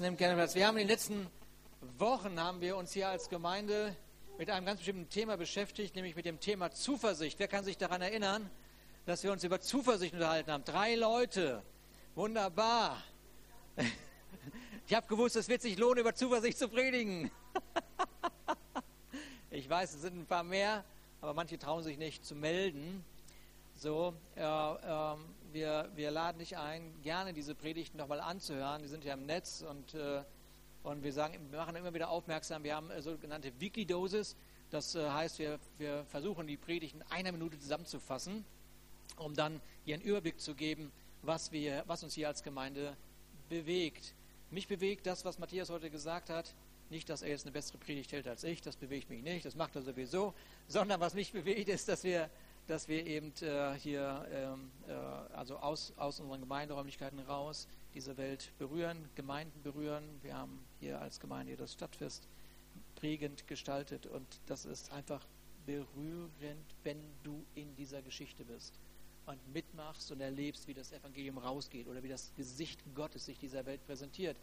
[0.00, 0.56] Nimmt gerne Platz.
[0.56, 1.28] Wir haben in den letzten
[1.98, 3.94] Wochen haben wir uns hier als Gemeinde
[4.38, 7.38] mit einem ganz bestimmten Thema beschäftigt, nämlich mit dem Thema Zuversicht.
[7.38, 8.50] Wer kann sich daran erinnern,
[9.06, 10.64] dass wir uns über Zuversicht unterhalten haben?
[10.64, 11.62] Drei Leute.
[12.16, 13.00] Wunderbar.
[14.88, 17.30] Ich habe gewusst, es wird sich lohnen, über Zuversicht zu predigen.
[19.52, 20.84] Ich weiß, es sind ein paar mehr,
[21.20, 23.04] aber manche trauen sich nicht zu melden.
[23.76, 25.16] So, äh, äh,
[25.54, 28.82] wir, wir laden dich ein, gerne diese Predigten nochmal anzuhören.
[28.82, 30.22] Die sind ja im Netz und, äh,
[30.82, 32.64] und wir, sagen, wir machen immer wieder aufmerksam.
[32.64, 34.36] Wir haben äh, sogenannte Wikidosis.
[34.70, 38.44] Das äh, heißt, wir, wir versuchen die Predigten in einer Minute zusammenzufassen,
[39.16, 40.90] um dann hier einen Überblick zu geben,
[41.22, 42.96] was, wir, was uns hier als Gemeinde
[43.48, 44.12] bewegt.
[44.50, 46.52] Mich bewegt das, was Matthias heute gesagt hat.
[46.90, 49.54] Nicht, dass er jetzt eine bessere Predigt hält als ich, das bewegt mich nicht, das
[49.54, 50.34] macht er sowieso,
[50.68, 52.28] sondern was mich bewegt, ist, dass wir
[52.66, 54.92] dass wir eben äh, hier ähm, äh,
[55.34, 60.04] also aus, aus unseren Gemeinderäumlichkeiten raus diese Welt berühren, Gemeinden berühren.
[60.22, 62.26] Wir haben hier als Gemeinde das Stadtfest
[62.94, 65.26] prägend gestaltet und das ist einfach
[65.66, 68.78] berührend, wenn du in dieser Geschichte bist
[69.26, 73.64] und mitmachst und erlebst, wie das Evangelium rausgeht oder wie das Gesicht Gottes sich dieser
[73.66, 74.36] Welt präsentiert.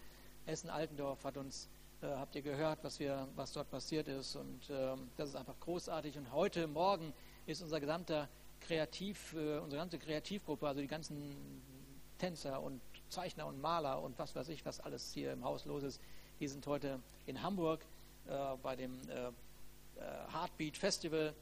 [0.46, 1.70] Essen-Altendorf hat uns,
[2.02, 5.60] äh, habt ihr gehört, was, wir, was dort passiert ist und äh, das ist einfach
[5.60, 6.18] großartig.
[6.18, 7.14] Und heute Morgen
[7.52, 8.30] ist unser gesamter
[8.62, 11.62] Kreativ, äh, unsere ganze Kreativgruppe, also die ganzen
[12.18, 15.84] Tänzer und Zeichner und Maler und was weiß ich, was alles hier im Haus los
[15.84, 16.00] ist,
[16.40, 17.86] die sind heute in Hamburg
[18.28, 19.32] äh, bei dem äh, äh
[20.32, 21.34] Heartbeat Festival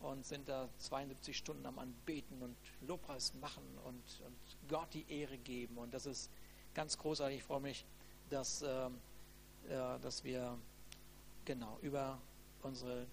[0.00, 5.36] und sind da 72 Stunden am Anbeten und Lobpreis machen und, und Gott die Ehre
[5.38, 5.76] geben.
[5.76, 6.30] Und das ist
[6.74, 7.38] ganz großartig.
[7.38, 7.84] Ich freue mich,
[8.30, 9.00] dass, ähm,
[9.68, 10.56] äh, dass wir
[11.44, 12.18] genau über
[12.62, 13.06] unsere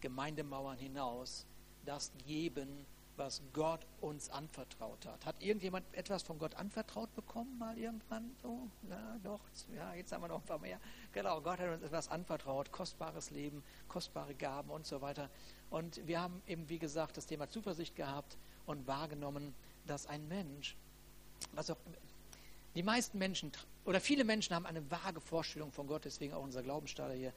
[0.00, 1.46] Gemeindemauern hinaus
[1.84, 2.86] das geben,
[3.16, 5.26] was Gott uns anvertraut hat.
[5.26, 8.34] Hat irgendjemand etwas von Gott anvertraut bekommen, mal irgendwann?
[8.42, 9.40] So, ja, doch,
[9.76, 10.80] ja, jetzt haben wir noch ein paar mehr.
[11.12, 15.28] Genau, Gott hat uns etwas anvertraut, kostbares Leben, kostbare Gaben und so weiter.
[15.68, 19.54] Und wir haben eben, wie gesagt, das Thema Zuversicht gehabt und wahrgenommen,
[19.86, 20.76] dass ein Mensch,
[21.52, 21.78] was auch
[22.74, 23.52] die meisten Menschen
[23.84, 27.32] oder viele Menschen haben eine vage Vorstellung von Gott, deswegen auch unser Glaubensstadler hier.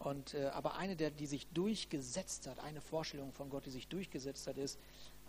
[0.00, 3.86] Und, äh, aber eine, der, die sich durchgesetzt hat, eine Vorstellung von Gott, die sich
[3.86, 4.78] durchgesetzt hat, ist,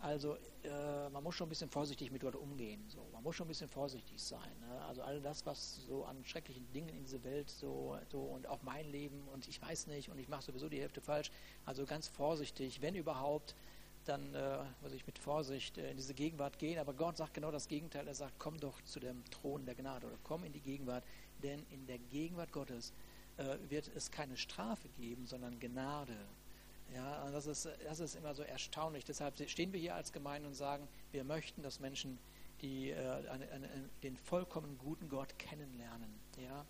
[0.02, 2.82] also äh, man muss schon ein bisschen vorsichtig mit Gott umgehen.
[2.88, 3.06] So.
[3.12, 4.50] Man muss schon ein bisschen vorsichtig sein.
[4.62, 4.82] Ne?
[4.86, 8.64] Also all das, was so an schrecklichen Dingen in dieser Welt so, so und auch
[8.64, 11.32] mein Leben und ich weiß nicht und ich mache sowieso die Hälfte falsch.
[11.66, 13.53] Also ganz vorsichtig, wenn überhaupt,
[14.06, 16.80] dann äh, muss ich mit Vorsicht äh, in diese Gegenwart gehen.
[16.80, 18.08] Aber Gott sagt genau das Gegenteil.
[18.08, 21.03] Er sagt, komm doch zu dem Thron der Gnade oder komm in die Gegenwart,
[21.44, 22.94] denn in der Gegenwart Gottes
[23.41, 26.18] äh, wird es keine Strafe geben, sondern Gnade.
[26.94, 29.06] Ja, das ist, das ist immer so erstaunlich.
[29.06, 32.19] Deshalb stehen wir hier als Gemeinde und sagen, wir möchten, dass Menschen
[32.62, 32.96] die, äh,
[33.29, 33.69] eine, eine,
[34.03, 36.13] den vollkommen guten Gott kennenlernen.
[36.38, 36.66] Ja?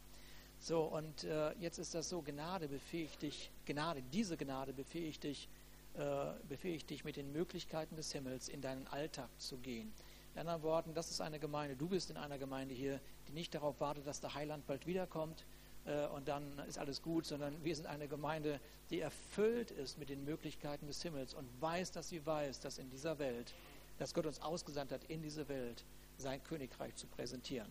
[0.60, 5.50] So, und äh, jetzt ist das so, Gnade befähigt dich, Gnade, diese Gnade befähigt dich,
[5.96, 9.92] äh, befähigt dich mit den Möglichkeiten des Himmels in deinen Alltag zu gehen.
[10.34, 13.54] In anderen Worten, das ist eine Gemeinde, du bist in einer Gemeinde hier, die nicht
[13.56, 15.46] darauf wartet, dass der Heiland bald wiederkommt,
[15.86, 18.60] äh, und dann ist alles gut, sondern wir sind eine Gemeinde,
[18.90, 22.90] die erfüllt ist mit den Möglichkeiten des Himmels und weiß, dass sie weiß, dass in
[22.90, 23.54] dieser Welt,
[23.98, 25.86] dass Gott uns ausgesandt hat, in diese Welt
[26.18, 27.70] sein Königreich zu präsentieren.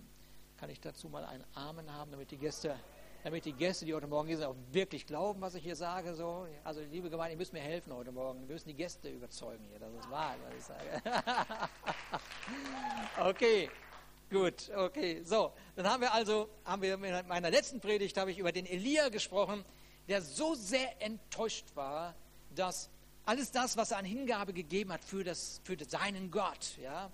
[0.58, 2.76] Kann ich dazu mal einen Amen haben, damit die Gäste,
[3.22, 6.14] damit die Gäste, die heute Morgen hier sind, auch wirklich glauben, was ich hier sage.
[6.14, 6.46] So.
[6.64, 8.46] Also liebe Gemeinde, ihr müsst mir helfen heute Morgen.
[8.48, 11.22] Wir müssen die Gäste überzeugen hier, dass es wahr ist, was ich sage.
[13.30, 13.70] okay.
[14.30, 15.22] Gut, okay.
[15.24, 18.64] So, dann haben wir also, haben wir in meiner letzten Predigt habe ich über den
[18.64, 19.64] Elia gesprochen,
[20.08, 22.14] der so sehr enttäuscht war,
[22.54, 22.90] dass
[23.24, 27.10] alles das, was er an Hingabe gegeben hat für, das, für seinen Gott, ja,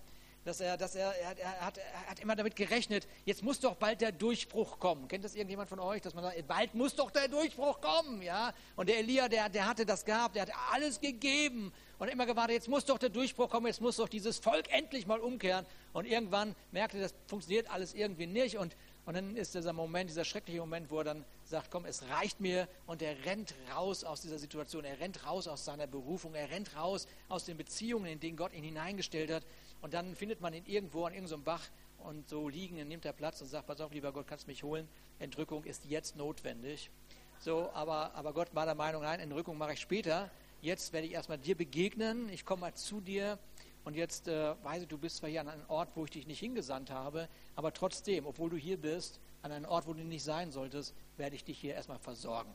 [0.46, 3.74] dass er, dass er, er, er, hat, er hat immer damit gerechnet, jetzt muss doch
[3.74, 5.08] bald der Durchbruch kommen.
[5.08, 8.54] Kennt das irgendjemand von euch, dass man sagt, bald muss doch der Durchbruch kommen, ja?
[8.76, 12.54] Und der Elia, der, der hatte das gehabt, der hat alles gegeben und immer gewartet,
[12.54, 15.66] jetzt muss doch der Durchbruch kommen, jetzt muss doch dieses Volk endlich mal umkehren.
[15.92, 18.76] Und irgendwann merkte, das funktioniert alles irgendwie nicht und
[19.06, 22.40] und dann ist dieser Moment, dieser schreckliche Moment, wo er dann sagt, komm, es reicht
[22.40, 22.68] mir.
[22.88, 24.84] Und er rennt raus aus dieser Situation.
[24.84, 26.34] Er rennt raus aus seiner Berufung.
[26.34, 29.44] Er rennt raus aus den Beziehungen, in denen Gott ihn hineingestellt hat.
[29.80, 31.62] Und dann findet man ihn irgendwo an irgendeinem Bach
[31.98, 34.62] und so liegen, dann nimmt er Platz und sagt, pass auf, lieber Gott, kannst mich
[34.62, 34.88] holen.
[35.18, 36.90] Entrückung ist jetzt notwendig.
[37.38, 40.30] So, aber, aber Gott war der Meinung, nein, Entrückung mache ich später.
[40.62, 42.28] Jetzt werde ich erstmal dir begegnen.
[42.30, 43.38] Ich komme mal zu dir.
[43.84, 46.26] Und jetzt äh, weiß ich, du bist zwar hier an einem Ort, wo ich dich
[46.26, 50.24] nicht hingesandt habe, aber trotzdem, obwohl du hier bist, an einem Ort, wo du nicht
[50.24, 52.52] sein solltest, werde ich dich hier erstmal versorgen.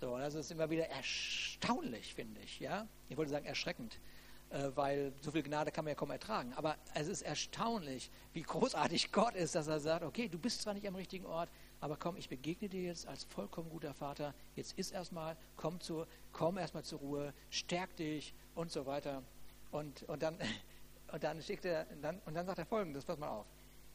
[0.00, 2.58] So, das ist immer wieder erstaunlich, finde ich.
[2.58, 2.88] Ja?
[3.10, 3.98] Ich wollte sagen erschreckend.
[4.50, 6.52] Äh, weil so viel Gnade kann man ja kaum ertragen.
[6.54, 10.74] Aber es ist erstaunlich, wie großartig Gott ist, dass er sagt, okay, du bist zwar
[10.74, 11.48] nicht am richtigen Ort,
[11.80, 14.34] aber komm, ich begegne dir jetzt als vollkommen guter Vater.
[14.56, 19.22] Jetzt ist erstmal, komm, zu, komm erstmal zur Ruhe, stärk dich und so weiter.
[19.70, 20.36] Und, und, dann,
[21.12, 23.46] und, dann, schickt er, dann, und dann sagt er folgendes, pass mal auf,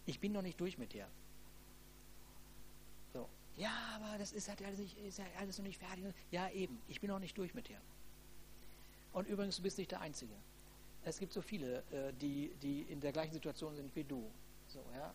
[0.05, 1.07] ich bin noch nicht durch mit dir.
[3.11, 3.27] So,
[3.57, 6.05] ja, aber das ist, halt alles, nicht, ist ja alles noch nicht fertig.
[6.31, 7.81] Ja, eben, ich bin noch nicht durch mit dir.
[9.15, 10.33] Und übrigens, du bist nicht der Einzige.
[11.03, 14.29] Es gibt so viele, äh, die, die in der gleichen Situation sind wie du.
[14.67, 15.13] So, ja,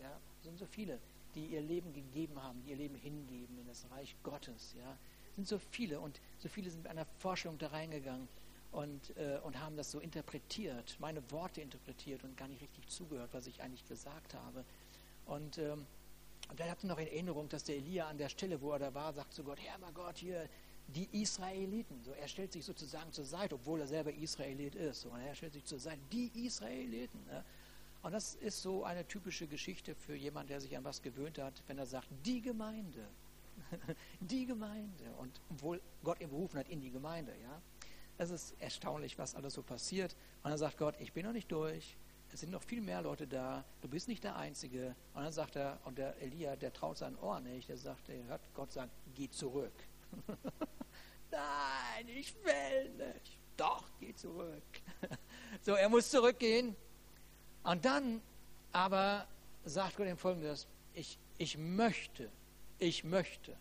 [0.00, 0.98] ja, sind so viele
[1.34, 4.74] die ihr Leben gegeben haben, die ihr Leben hingeben in das Reich Gottes.
[4.78, 4.96] Ja,
[5.36, 8.28] sind so viele und so viele sind mit einer Vorstellung da reingegangen
[8.70, 13.30] und, äh, und haben das so interpretiert, meine Worte interpretiert und gar nicht richtig zugehört,
[13.32, 14.64] was ich eigentlich gesagt habe.
[15.26, 15.86] Und, ähm,
[16.50, 18.78] und dann habt ihr noch in Erinnerung, dass der Elia an der Stelle, wo er
[18.78, 20.48] da war, sagt zu Gott, Herr, mein Gott, hier,
[20.88, 22.02] die Israeliten.
[22.02, 25.06] So, er stellt sich sozusagen zur Seite, obwohl er selber Israelit ist.
[25.06, 27.24] Und er stellt sich zur Seite, die Israeliten.
[27.26, 27.44] Ne?
[28.02, 31.62] Und das ist so eine typische Geschichte für jemanden, der sich an was gewöhnt hat,
[31.68, 33.06] wenn er sagt, die Gemeinde,
[34.20, 35.04] die Gemeinde.
[35.18, 37.60] Und obwohl Gott ihn berufen hat in die Gemeinde, ja.
[38.18, 40.14] Es ist erstaunlich, was alles so passiert.
[40.42, 41.96] Und dann sagt Gott, ich bin noch nicht durch.
[42.32, 43.64] Es sind noch viel mehr Leute da.
[43.80, 44.94] Du bist nicht der Einzige.
[45.14, 47.68] Und dann sagt er, und der Elia, der traut sein Ohr nicht.
[47.68, 49.72] Der sagt, er hört Gott sagen, geh zurück.
[51.30, 53.38] Nein, ich will nicht.
[53.56, 54.62] Doch, geh zurück.
[55.62, 56.76] so, er muss zurückgehen.
[57.62, 58.20] Und dann
[58.72, 59.26] aber
[59.64, 62.30] sagt Gott ihm folgendes, ich, ich möchte,
[62.78, 63.56] ich möchte,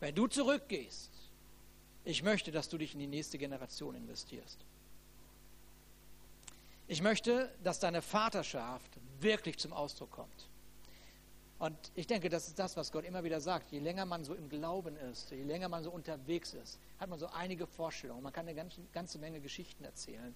[0.00, 1.10] wenn du zurückgehst,
[2.04, 4.58] ich möchte, dass du dich in die nächste Generation investierst.
[6.86, 10.48] Ich möchte, dass deine Vaterschaft wirklich zum Ausdruck kommt.
[11.58, 13.70] Und ich denke, das ist das, was Gott immer wieder sagt.
[13.70, 17.18] Je länger man so im Glauben ist, je länger man so unterwegs ist, hat man
[17.18, 18.22] so einige Vorstellungen.
[18.22, 20.34] Man kann eine ganze, ganze Menge Geschichten erzählen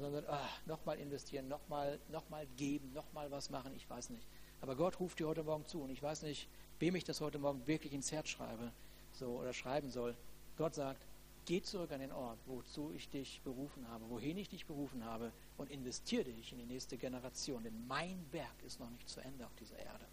[0.00, 4.26] sondern ach, nochmal investieren, nochmal noch mal geben, nochmal was machen, ich weiß nicht.
[4.60, 7.38] Aber Gott ruft dir heute Morgen zu und ich weiß nicht, wem ich das heute
[7.38, 8.72] Morgen wirklich ins Herz schreibe
[9.12, 10.14] so, oder schreiben soll.
[10.56, 11.00] Gott sagt,
[11.46, 15.32] geh zurück an den Ort, wozu ich dich berufen habe, wohin ich dich berufen habe
[15.56, 19.46] und investiere dich in die nächste Generation, denn mein Werk ist noch nicht zu Ende
[19.46, 20.04] auf dieser Erde.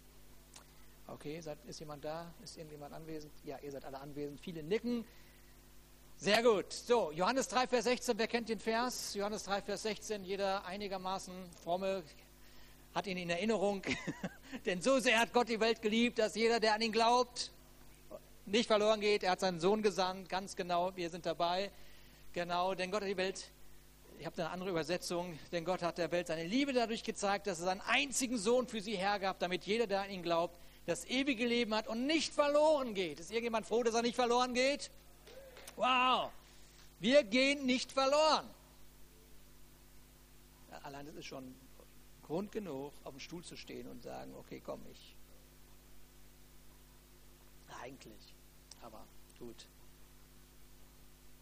[1.10, 2.34] Okay, ist jemand da?
[2.44, 3.32] Ist irgendjemand anwesend?
[3.42, 4.38] Ja, ihr seid alle anwesend.
[4.40, 5.06] Viele nicken.
[6.18, 6.70] Sehr gut.
[6.70, 9.14] So, Johannes 3, Vers 16, wer kennt den Vers?
[9.14, 11.32] Johannes 3, Vers 16, jeder einigermaßen
[11.62, 12.02] fromme
[12.94, 13.82] hat ihn in Erinnerung.
[14.66, 17.52] Denn so sehr hat Gott die Welt geliebt, dass jeder, der an ihn glaubt,
[18.44, 19.22] nicht verloren geht.
[19.22, 21.70] Er hat seinen Sohn gesandt, ganz genau, wir sind dabei.
[22.34, 23.50] Genau, denn Gott hat die Welt,
[24.18, 27.60] ich habe eine andere Übersetzung, denn Gott hat der Welt seine Liebe dadurch gezeigt, dass
[27.60, 31.46] er seinen einzigen Sohn für sie hergab, damit jeder, der an ihn glaubt, das ewige
[31.46, 33.20] Leben hat und nicht verloren geht.
[33.20, 34.90] Ist irgendjemand froh, dass er nicht verloren geht?
[35.76, 36.30] Wow,
[36.98, 38.48] wir gehen nicht verloren.
[40.82, 41.54] Allein das ist schon
[42.22, 45.14] Grund genug, auf dem Stuhl zu stehen und sagen, okay, komm, ich.
[47.82, 48.34] Eigentlich,
[48.80, 49.04] aber
[49.38, 49.66] gut.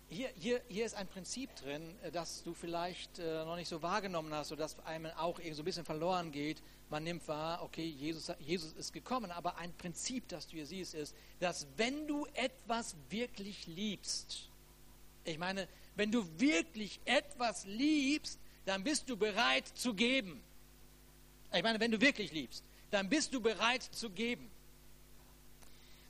[0.09, 3.83] Hier, hier, hier ist ein Prinzip drin, äh, das du vielleicht äh, noch nicht so
[3.83, 6.63] wahrgenommen hast das einem auch so ein bisschen verloren geht.
[6.89, 10.95] Man nimmt wahr, okay, Jesus, Jesus ist gekommen, aber ein Prinzip, das du hier siehst,
[10.95, 14.49] ist, dass wenn du etwas wirklich liebst,
[15.25, 15.67] ich meine,
[15.97, 20.43] wenn du wirklich etwas liebst, dann bist du bereit zu geben.
[21.53, 24.49] Ich meine, wenn du wirklich liebst, dann bist du bereit zu geben.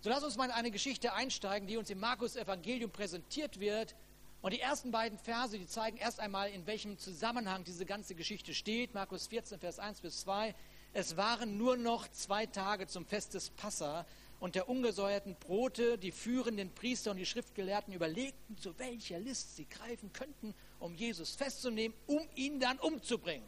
[0.03, 3.95] So lass uns mal in eine Geschichte einsteigen, die uns im Markus Evangelium präsentiert wird.
[4.43, 8.55] Und die ersten beiden Verse, die zeigen erst einmal, in welchem Zusammenhang diese ganze Geschichte
[8.55, 8.95] steht.
[8.95, 10.55] Markus 14, Vers 1 bis 2.
[10.99, 14.07] Es waren nur noch zwei Tage zum Fest des Passa
[14.41, 15.99] und der ungesäuerten Brote.
[15.99, 21.35] Die führenden Priester und die Schriftgelehrten überlegten, zu welcher List sie greifen könnten, um Jesus
[21.35, 23.47] festzunehmen, um ihn dann umzubringen.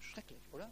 [0.00, 0.70] Schrecklich, oder?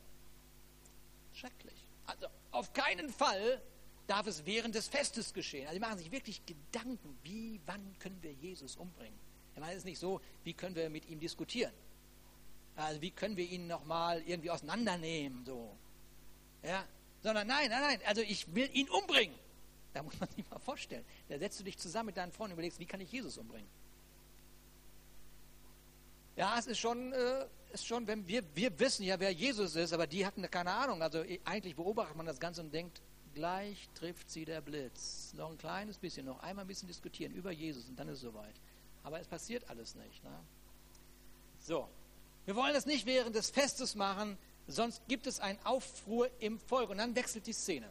[1.32, 1.86] Schrecklich.
[2.04, 3.62] Also auf keinen Fall
[4.06, 5.68] darf es während des Festes geschehen.
[5.68, 9.18] Also die machen sich wirklich Gedanken, wie, wann können wir Jesus umbringen.
[9.54, 11.72] Ich meine, es ist nicht so, wie können wir mit ihm diskutieren.
[12.76, 15.76] Also wie können wir ihn nochmal irgendwie auseinandernehmen, so.
[16.62, 16.84] Ja,
[17.22, 19.36] sondern nein, nein, nein, also ich will ihn umbringen.
[19.92, 21.04] Da muss man sich mal vorstellen.
[21.28, 23.68] Da setzt du dich zusammen mit deinen Freunden und überlegst, wie kann ich Jesus umbringen?
[26.36, 29.92] Ja, es ist schon, äh, ist schon wenn wir, wir wissen ja, wer Jesus ist,
[29.92, 31.00] aber die hatten keine Ahnung.
[31.00, 33.00] Also eigentlich beobachtet man das Ganze und denkt,
[33.34, 35.32] gleich trifft sie der Blitz.
[35.34, 38.22] Noch ein kleines bisschen, noch einmal ein bisschen diskutieren über Jesus und dann ist es
[38.22, 38.54] soweit.
[39.04, 40.24] Aber es passiert alles nicht.
[40.24, 40.40] Ne?
[41.60, 41.88] So,
[42.44, 46.90] wir wollen das nicht während des Festes machen, sonst gibt es einen Aufruhr im Volk
[46.90, 47.90] und dann wechselt die Szene.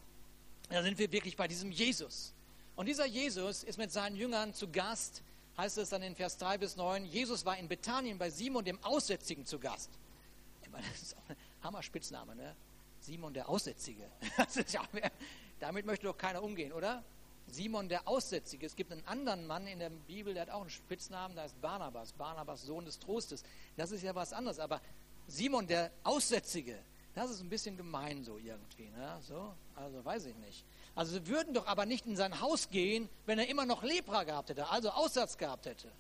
[0.70, 2.34] Da sind wir wirklich bei diesem Jesus.
[2.76, 5.24] Und dieser Jesus ist mit seinen Jüngern zu Gast
[5.58, 8.84] heißt es dann in Vers 3 bis 9, Jesus war in Bethanien bei Simon dem
[8.84, 9.90] Aussätzigen zu Gast.
[10.64, 12.56] Ich meine, das ist auch ein Hammerspitzname, ne?
[13.00, 14.10] Simon der Aussätzige.
[14.72, 14.82] Ja,
[15.60, 17.04] damit möchte doch keiner umgehen, oder?
[17.48, 18.66] Simon der Aussätzige.
[18.66, 21.60] Es gibt einen anderen Mann in der Bibel, der hat auch einen Spitznamen, der heißt
[21.62, 22.14] Barnabas.
[22.14, 23.44] Barnabas, Sohn des Trostes.
[23.78, 24.60] Das ist ja was anderes.
[24.60, 24.82] Aber
[25.28, 26.80] Simon der Aussätzige,
[27.14, 28.90] das ist ein bisschen gemein so irgendwie.
[28.90, 29.20] Ne?
[29.22, 30.66] So, also weiß ich nicht.
[30.96, 34.24] Also sie würden doch aber nicht in sein Haus gehen, wenn er immer noch Lepra
[34.24, 35.92] gehabt hätte, also Aussatz gehabt hätte.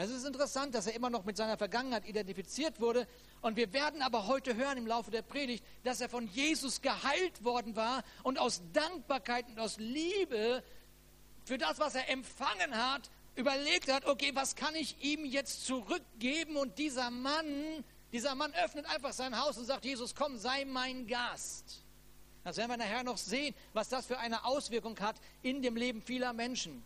[0.00, 3.08] Es ist interessant, dass er immer noch mit seiner Vergangenheit identifiziert wurde.
[3.40, 7.42] Und wir werden aber heute hören im Laufe der Predigt, dass er von Jesus geheilt
[7.42, 10.62] worden war und aus Dankbarkeit und aus Liebe
[11.44, 16.56] für das, was er empfangen hat, überlegt hat, okay, was kann ich ihm jetzt zurückgeben?
[16.56, 21.08] Und dieser Mann, dieser Mann öffnet einfach sein Haus und sagt, Jesus, komm, sei mein
[21.08, 21.82] Gast.
[22.44, 26.02] Das werden wir nachher noch sehen, was das für eine Auswirkung hat in dem Leben
[26.02, 26.84] vieler Menschen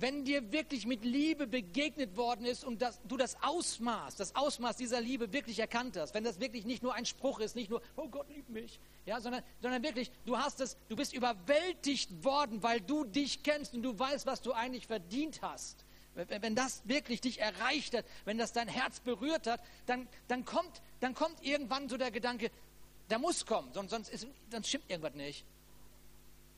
[0.00, 4.76] wenn dir wirklich mit Liebe begegnet worden ist und das, du das Ausmaß, das Ausmaß
[4.76, 7.82] dieser Liebe wirklich erkannt hast, wenn das wirklich nicht nur ein Spruch ist, nicht nur,
[7.96, 12.62] oh Gott liebt mich, ja, sondern, sondern wirklich, du hast es, du bist überwältigt worden,
[12.62, 15.84] weil du dich kennst und du weißt, was du eigentlich verdient hast.
[16.14, 20.80] Wenn das wirklich dich erreicht hat, wenn das dein Herz berührt hat, dann, dann, kommt,
[21.00, 22.50] dann kommt irgendwann so der Gedanke,
[23.08, 25.44] da muss kommen, sonst, sonst, ist, sonst stimmt irgendwas nicht.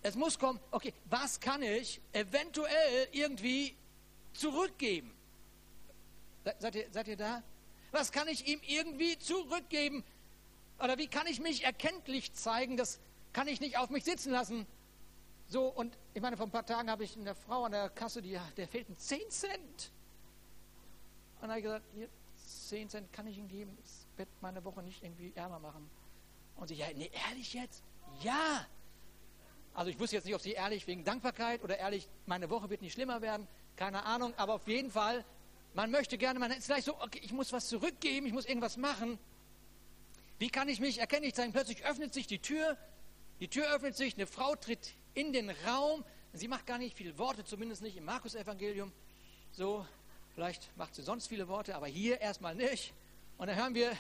[0.03, 3.77] Es muss kommen, okay, was kann ich eventuell irgendwie
[4.33, 5.13] zurückgeben?
[6.59, 7.43] Seid ihr, seid ihr da?
[7.91, 10.05] Was kann ich ihm irgendwie zurückgeben?
[10.79, 12.77] Oder wie kann ich mich erkenntlich zeigen?
[12.77, 13.01] Das
[13.33, 14.67] kann ich nicht auf mich sitzen lassen.
[15.49, 18.23] So, und ich meine, vor ein paar Tagen habe ich eine Frau an der Kasse,
[18.23, 19.93] die, der fehlten 10 Cent.
[21.41, 22.09] Und habe ich gesagt, hier,
[22.69, 23.77] 10 Cent kann ich ihm geben.
[23.81, 25.89] Das wird meine Woche nicht irgendwie ärmer machen.
[26.57, 27.83] Und sie, ja, nee, ehrlich jetzt?
[28.21, 28.67] Ja,
[29.79, 32.83] also ich wusste jetzt nicht, ob sie ehrlich wegen Dankbarkeit oder ehrlich, meine Woche wird
[32.83, 35.25] nicht schlimmer werden, keine Ahnung, aber auf jeden Fall,
[35.73, 38.77] man möchte gerne, man ist gleich so, okay, ich muss was zurückgeben, ich muss irgendwas
[38.77, 39.21] machen.
[40.41, 41.53] Wie kann ich mich erkenntlich zeigen?
[41.53, 42.77] Plötzlich öffnet sich die Tür,
[43.39, 47.17] die Tür öffnet sich, eine Frau tritt in den Raum, sie macht gar nicht viele
[47.17, 48.91] Worte, zumindest nicht im Markus-Evangelium.
[49.53, 49.87] So,
[50.35, 52.95] vielleicht macht sie sonst viele Worte, aber hier erstmal nicht.
[53.37, 53.93] Und dann hören wir,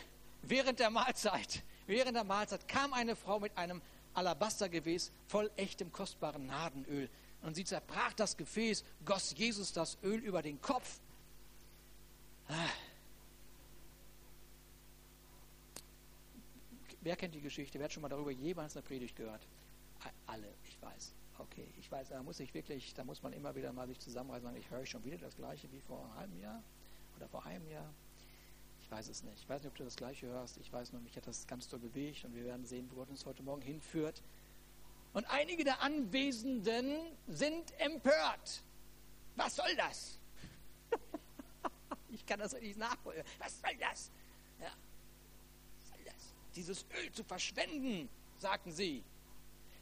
[0.42, 3.80] während der Mahlzeit, während der Mahlzeit kam eine Frau mit einem
[4.18, 7.08] Alabastergefäß voll echtem kostbaren Nadenöl.
[7.42, 10.98] Und sie zerbrach das Gefäß, goss Jesus das Öl über den Kopf.
[12.48, 12.68] Ah.
[17.00, 17.78] Wer kennt die Geschichte?
[17.78, 19.40] Wer hat schon mal darüber jemals eine Predigt gehört?
[20.26, 21.12] Alle, ich weiß.
[21.38, 24.46] Okay, ich weiß, da muss ich wirklich, da muss man immer wieder mal sich zusammenreißen
[24.46, 26.62] und sagen, ich höre schon wieder das Gleiche wie vor einem halben Jahr
[27.16, 27.88] oder vor einem Jahr.
[28.88, 29.38] Ich weiß es nicht.
[29.42, 30.56] Ich weiß nicht, ob du das Gleiche hörst.
[30.56, 33.10] Ich weiß nur, mich hat das ganz doll bewegt und wir werden sehen, wo Gott
[33.10, 34.22] uns heute Morgen hinführt.
[35.12, 38.62] Und einige der Anwesenden sind empört.
[39.36, 40.18] Was soll das?
[42.08, 43.22] ich kann das nicht nachholen.
[43.38, 44.10] Was soll das?
[44.58, 44.72] Ja.
[45.80, 46.34] Was soll das?
[46.54, 49.04] Dieses Öl zu verschwenden, sagten sie.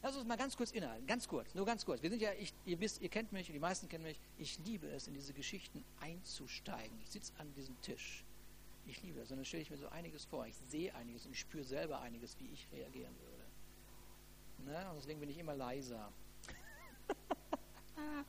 [0.02, 2.02] Lass uns mal ganz kurz innehalten, ganz kurz, nur ganz kurz.
[2.02, 4.18] Wir sind ja, ich, ihr wisst, ihr kennt mich die meisten kennen mich.
[4.36, 6.98] Ich liebe es, in diese Geschichten einzusteigen.
[7.04, 8.25] Ich sitze an diesem Tisch
[8.86, 10.46] ich liebe dann stelle ich mir so einiges vor.
[10.46, 14.70] Ich sehe einiges und ich spüre selber einiges, wie ich reagieren würde.
[14.70, 14.90] Ne?
[14.90, 16.12] Und deswegen bin ich immer leiser.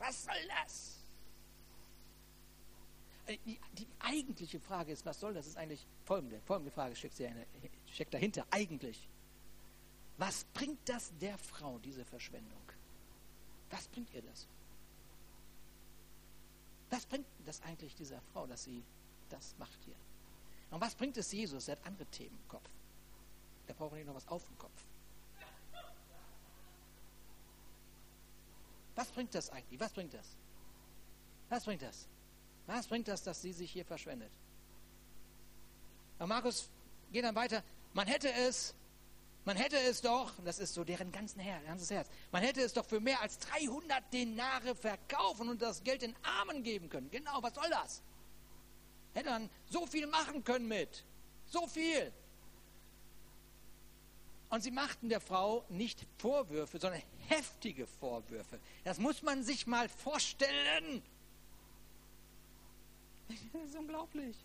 [0.00, 0.96] was soll das?
[3.26, 5.46] Äh, die, die, eigentliche Frage ist, was soll das?
[5.46, 6.40] Ist eigentlich folgende.
[6.42, 7.20] Folgende Frage steckt,
[7.92, 8.46] steckt dahinter.
[8.50, 9.08] Eigentlich.
[10.18, 12.62] Was bringt das der Frau, diese Verschwendung?
[13.70, 14.48] Was bringt ihr das?
[16.90, 18.82] Was bringt das eigentlich dieser Frau, dass sie
[19.30, 19.96] das macht ihr.
[20.70, 21.68] Und was bringt es Jesus?
[21.68, 22.68] Er hat andere Themen im Kopf.
[23.66, 24.84] Da braucht nicht noch was auf dem Kopf.
[28.94, 29.78] Was bringt das eigentlich?
[29.78, 30.26] Was bringt das?
[31.48, 32.08] Was bringt das?
[32.66, 34.30] Was bringt das, dass sie sich hier verschwendet?
[36.18, 36.68] Und Markus
[37.12, 37.62] geht dann weiter.
[37.92, 38.74] Man hätte es,
[39.44, 42.72] man hätte es doch, das ist so deren ganzen Her ganzes Herz, man hätte es
[42.72, 47.10] doch für mehr als 300 Denare verkaufen und das Geld den Armen geben können.
[47.10, 48.02] Genau, was soll das?
[49.16, 51.04] Hätte dann so viel machen können mit.
[51.46, 52.12] So viel.
[54.50, 58.60] Und sie machten der Frau nicht Vorwürfe, sondern heftige Vorwürfe.
[58.84, 61.02] Das muss man sich mal vorstellen.
[63.28, 64.36] Das ist unglaublich.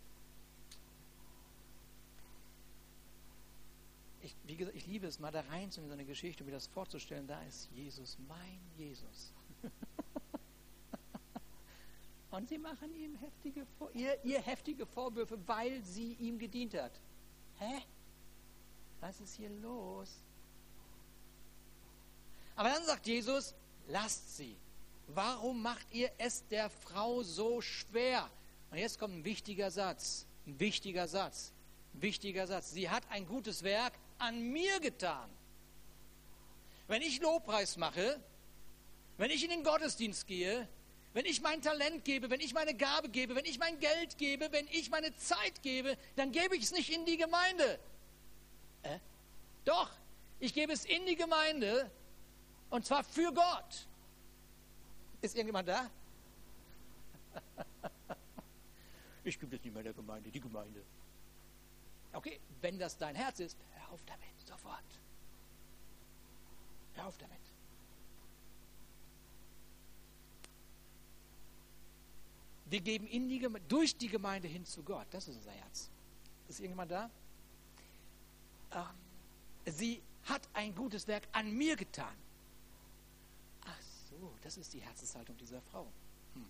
[4.22, 6.52] Ich, wie gesagt, ich liebe es, mal da rein in so eine Geschichte, um mir
[6.52, 7.26] das vorzustellen.
[7.26, 9.32] Da ist Jesus, mein Jesus.
[12.32, 16.92] Und sie machen ihm heftige, ihr, ihr heftige Vorwürfe, weil sie ihm gedient hat.
[17.58, 17.82] Hä?
[19.00, 20.08] Was ist hier los?
[22.56, 23.54] Aber dann sagt Jesus,
[23.86, 24.56] lasst sie.
[25.08, 28.30] Warum macht ihr es der Frau so schwer?
[28.70, 30.26] Und jetzt kommt ein wichtiger Satz.
[30.46, 31.52] Ein wichtiger Satz.
[31.92, 32.72] Ein wichtiger Satz.
[32.72, 35.28] Sie hat ein gutes Werk an mir getan.
[36.88, 38.18] Wenn ich Lobpreis mache,
[39.18, 40.66] wenn ich in den Gottesdienst gehe,
[41.14, 44.50] wenn ich mein Talent gebe, wenn ich meine Gabe gebe, wenn ich mein Geld gebe,
[44.50, 47.78] wenn ich meine Zeit gebe, dann gebe ich es nicht in die Gemeinde.
[48.82, 48.98] Äh?
[49.64, 49.90] Doch,
[50.40, 51.90] ich gebe es in die Gemeinde
[52.70, 53.86] und zwar für Gott.
[55.20, 55.90] Ist irgendjemand da?
[59.24, 60.82] Ich gebe das nicht mehr der Gemeinde, die Gemeinde.
[62.12, 64.82] Okay, wenn das dein Herz ist, hör auf damit, sofort.
[66.94, 67.38] Hör auf damit.
[72.72, 75.06] Wir geben in die durch die Gemeinde hin zu Gott.
[75.10, 75.90] Das ist unser Herz.
[76.48, 77.10] Ist irgendjemand da?
[78.72, 78.86] Ähm,
[79.70, 82.16] sie hat ein gutes Werk an mir getan.
[83.66, 85.86] Ach so, das ist die Herzenshaltung dieser Frau.
[86.32, 86.46] Hm.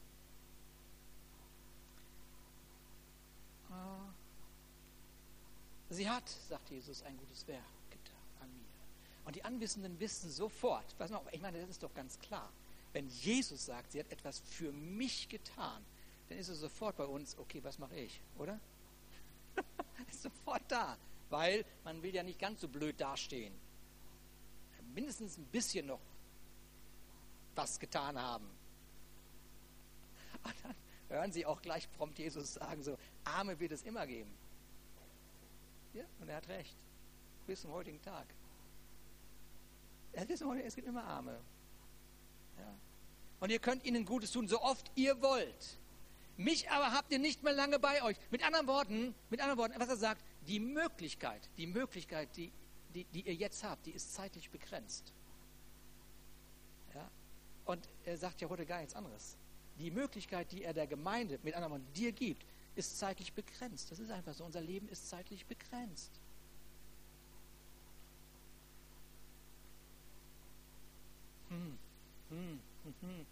[3.73, 4.14] Ah.
[5.91, 9.25] Sie hat, sagt Jesus, ein gutes Werk getan an mir.
[9.25, 12.49] Und die Anwissenden wissen sofort, was man, ich meine, das ist doch ganz klar.
[12.93, 15.85] Wenn Jesus sagt, sie hat etwas für mich getan,
[16.33, 18.59] dann ist es sofort bei uns, okay, was mache ich, oder?
[20.11, 20.97] ist sofort da,
[21.29, 23.53] weil man will ja nicht ganz so blöd dastehen.
[24.95, 26.01] Mindestens ein bisschen noch
[27.55, 28.47] was getan haben.
[30.43, 30.75] Und dann
[31.11, 34.33] hören sie auch gleich prompt Jesus sagen, so, Arme wird es immer geben.
[35.93, 36.75] Ja, und er hat recht.
[37.47, 38.27] Bis zum heutigen Tag.
[40.12, 41.39] Es gibt immer Arme.
[42.59, 42.75] Ja.
[43.41, 45.79] Und ihr könnt ihnen Gutes tun, so oft ihr wollt.
[46.37, 48.17] Mich aber habt ihr nicht mehr lange bei euch.
[48.31, 52.53] Mit anderen Worten, mit anderen Worten, was er sagt, die Möglichkeit, die Möglichkeit, die,
[52.95, 55.12] die, die ihr jetzt habt, die ist zeitlich begrenzt.
[56.95, 57.11] Ja?
[57.65, 59.37] Und er sagt ja heute gar nichts anderes.
[59.79, 63.91] Die Möglichkeit, die er der Gemeinde, mit anderen Worten, dir gibt, ist zeitlich begrenzt.
[63.91, 64.45] Das ist einfach so.
[64.45, 66.11] Unser Leben ist zeitlich begrenzt.
[71.50, 71.78] Hm,
[72.30, 72.61] hm,
[73.00, 73.26] hm,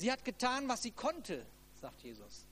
[0.00, 1.46] sie hat getan, was sie konnte,
[1.80, 2.46] sagt Jesus.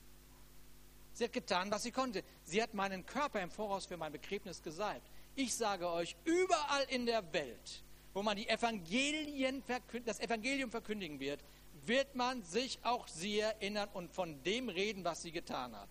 [1.13, 2.23] Sie hat getan, was sie konnte.
[2.43, 5.09] Sie hat meinen Körper im Voraus für mein Begräbnis gesalbt.
[5.35, 7.83] Ich sage euch, überall in der Welt,
[8.13, 9.63] wo man die Evangelien,
[10.05, 11.43] das Evangelium verkündigen wird,
[11.85, 15.89] wird man sich auch sie erinnern und von dem reden, was sie getan hat.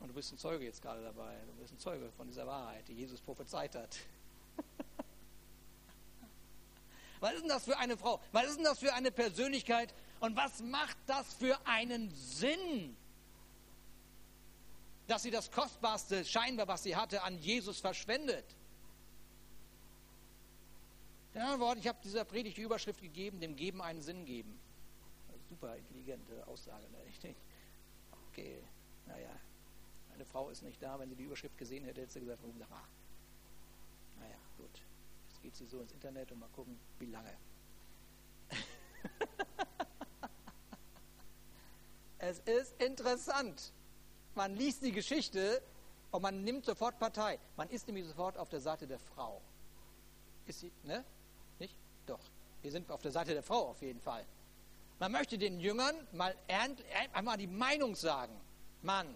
[0.00, 1.36] Und du bist ein Zeuge jetzt gerade dabei.
[1.46, 3.96] Du bist ein Zeuge von dieser Wahrheit, die Jesus prophezeit hat.
[7.22, 8.20] Was ist denn das für eine Frau?
[8.32, 9.94] Was ist denn das für eine Persönlichkeit?
[10.18, 12.96] Und was macht das für einen Sinn?
[15.06, 18.44] Dass sie das Kostbarste, scheinbar, was sie hatte, an Jesus verschwendet.
[21.34, 24.58] In anderen Worten, ich habe dieser Predigt die Überschrift gegeben, dem Geben einen Sinn geben.
[25.48, 26.90] Super intelligente Aussage.
[26.90, 26.98] Ne?
[27.08, 27.40] Ich denke,
[28.30, 28.58] okay,
[29.06, 29.30] naja,
[30.12, 30.98] eine Frau ist nicht da.
[30.98, 32.88] Wenn sie die Überschrift gesehen hätte, hätte sie gesagt, oh, ah,
[34.18, 34.82] naja, gut.
[35.42, 37.36] Geht sie so ins Internet und mal gucken, wie lange.
[42.18, 43.72] es ist interessant.
[44.34, 45.62] Man liest die Geschichte
[46.10, 47.38] und man nimmt sofort Partei.
[47.56, 49.42] Man ist nämlich sofort auf der Seite der Frau.
[50.46, 51.04] Ist sie, ne?
[52.06, 52.20] Doch,
[52.62, 54.24] wir sind auf der Seite der Frau auf jeden Fall.
[54.98, 56.36] Man möchte den Jüngern mal
[57.12, 58.38] einmal die Meinung sagen.
[58.82, 59.14] Mann,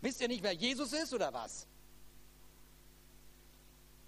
[0.00, 1.66] wisst ihr nicht, wer Jesus ist oder was?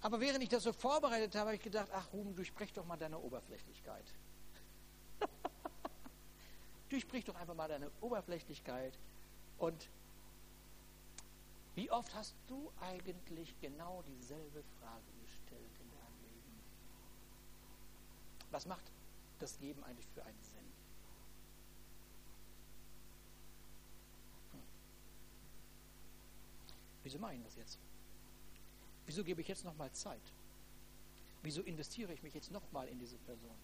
[0.01, 2.97] Aber während ich das so vorbereitet habe, habe ich gedacht, ach Ruben, durchbrech doch mal
[2.97, 4.05] deine Oberflächlichkeit.
[6.89, 8.97] durchbrich doch einfach mal deine Oberflächlichkeit.
[9.57, 9.89] Und
[11.75, 15.03] wie oft hast du eigentlich genau dieselbe Frage
[18.51, 18.83] Was macht
[19.39, 20.73] das Geben eigentlich für einen Sinn?
[24.51, 24.61] Hm.
[27.03, 27.79] Wieso mache ich das jetzt?
[29.05, 30.21] Wieso gebe ich jetzt nochmal Zeit?
[31.43, 33.55] Wieso investiere ich mich jetzt nochmal in diese Person?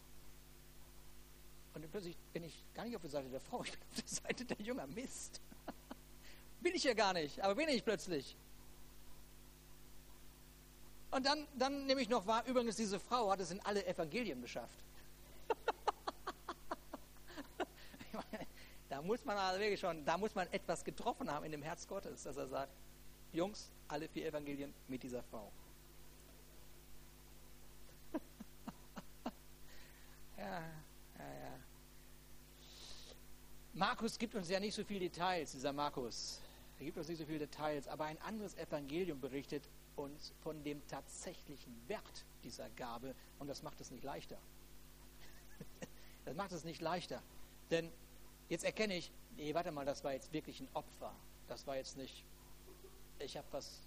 [1.74, 4.08] Und plötzlich bin ich gar nicht auf der Seite der Frau, ich bin auf der
[4.08, 4.88] Seite der Jünger.
[4.88, 5.42] Mist.
[6.62, 8.36] bin ich ja gar nicht, aber bin ich plötzlich.
[11.12, 14.42] Und dann, dann nehme ich noch wahr, übrigens, diese Frau hat es in alle Evangelien
[14.42, 14.78] geschafft.
[18.90, 21.88] da muss man also wirklich schon, da muss man etwas getroffen haben in dem Herz
[21.88, 22.74] Gottes, dass er sagt,
[23.32, 25.52] Jungs, alle vier Evangelien mit dieser Frau.
[30.38, 30.62] ja,
[31.20, 31.60] ja, ja.
[33.74, 36.42] Markus gibt uns ja nicht so viele Details, dieser Markus.
[36.80, 40.86] Er gibt uns nicht so viele Details, aber ein anderes Evangelium berichtet uns von dem
[40.88, 44.38] tatsächlichen Wert dieser Gabe und das macht es nicht leichter.
[46.26, 47.24] Das macht es nicht leichter.
[47.72, 47.90] Denn
[48.50, 51.16] jetzt erkenne ich, nee, warte mal, das war jetzt wirklich ein Opfer.
[51.48, 52.26] Das war jetzt nicht,
[53.20, 53.82] ich habe was,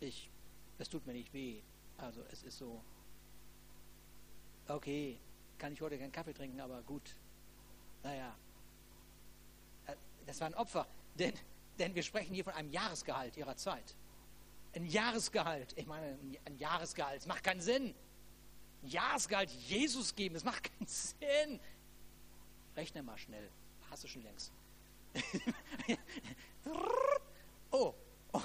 [0.00, 0.28] ich,
[0.78, 1.60] es tut mir nicht weh.
[1.98, 2.82] Also es ist so,
[4.68, 5.18] okay,
[5.58, 7.14] kann ich heute keinen Kaffee trinken, aber gut.
[8.02, 8.34] Naja,
[9.86, 9.94] äh,
[10.26, 10.86] das war ein Opfer,
[11.18, 11.34] denn,
[11.78, 13.94] denn wir sprechen hier von einem Jahresgehalt ihrer Zeit.
[14.74, 17.94] Ein Jahresgehalt, ich meine, ein Jahresgehalt, es macht keinen Sinn.
[18.82, 21.60] Ein Jahresgehalt Jesus geben, das macht keinen Sinn.
[22.76, 23.48] Rechne mal schnell,
[23.90, 24.52] hast du schon längst.
[27.74, 27.94] oh,
[28.32, 28.42] oh,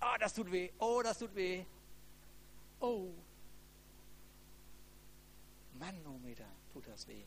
[0.00, 1.64] oh, das tut weh, oh, das tut weh.
[2.80, 3.12] Oh,
[5.78, 7.24] Manometer tut das weh.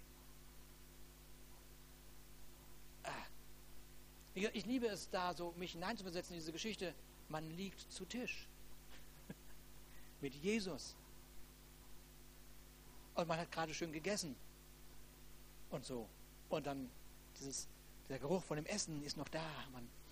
[3.04, 3.26] Ah.
[4.34, 6.94] Ich liebe es da, so mich hineinzuversetzen in diese Geschichte.
[7.30, 8.48] Man liegt zu Tisch
[10.22, 10.96] mit Jesus.
[13.16, 14.36] Und man hat gerade schön gegessen.
[15.70, 16.08] Und so.
[16.50, 16.90] Und dann
[17.40, 17.68] dieses,
[18.10, 19.46] der Geruch von dem Essen ist noch da.
[19.72, 20.05] Man, oh,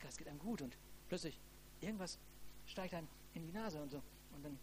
[0.00, 0.62] lecker, es geht einem gut.
[0.62, 0.76] Und
[1.08, 1.38] plötzlich
[1.80, 2.18] irgendwas
[2.66, 4.02] steigt einem in die Nase und so.
[4.32, 4.58] Und dann,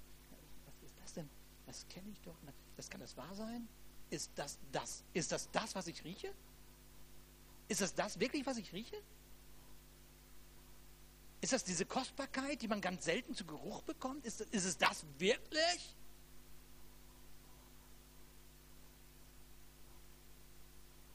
[0.65, 1.29] was ist das denn?
[1.65, 2.35] Das kenne ich doch.
[2.75, 3.67] Das kann das wahr sein?
[4.09, 5.03] Ist das das?
[5.13, 6.33] Ist das das, was ich rieche?
[7.67, 9.01] Ist das das wirklich, was ich rieche?
[11.41, 14.25] Ist das diese Kostbarkeit, die man ganz selten zu Geruch bekommt?
[14.25, 15.95] Ist, ist es das wirklich?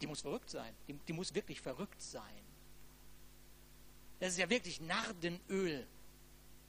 [0.01, 0.75] Die muss verrückt sein.
[0.87, 2.52] Die, die muss wirklich verrückt sein.
[4.23, 5.85] Das ist ja wirklich Nardenöl.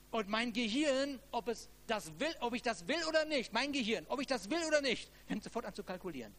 [0.09, 4.07] Und mein Gehirn, ob es das will, ob ich das will oder nicht, mein Gehirn,
[4.09, 6.33] ob ich das will oder nicht, fängt sofort an zu kalkulieren.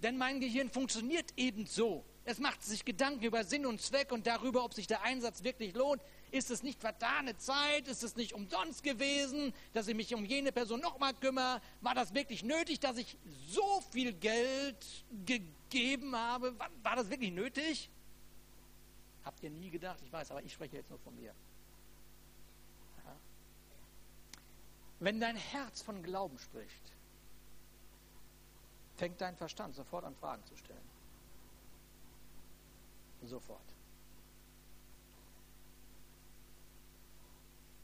[0.00, 2.04] Denn mein Gehirn funktioniert eben so.
[2.24, 5.74] Es macht sich Gedanken über Sinn und Zweck und darüber, ob sich der Einsatz wirklich
[5.74, 6.00] lohnt.
[6.30, 7.88] Ist es nicht vertane Zeit?
[7.88, 11.60] Ist es nicht umsonst gewesen, dass ich mich um jene Person nochmal kümmere?
[11.80, 14.76] War das wirklich nötig, dass ich so viel Geld
[15.26, 16.58] gegeben habe?
[16.58, 17.90] War, war das wirklich nötig?
[19.24, 19.98] Habt ihr nie gedacht?
[20.02, 21.34] Ich weiß, aber ich spreche jetzt nur von mir.
[23.04, 23.16] Ja.
[25.00, 26.92] Wenn dein Herz von Glauben spricht,
[28.96, 30.90] fängt dein Verstand sofort an, Fragen zu stellen.
[33.24, 33.60] Sofort.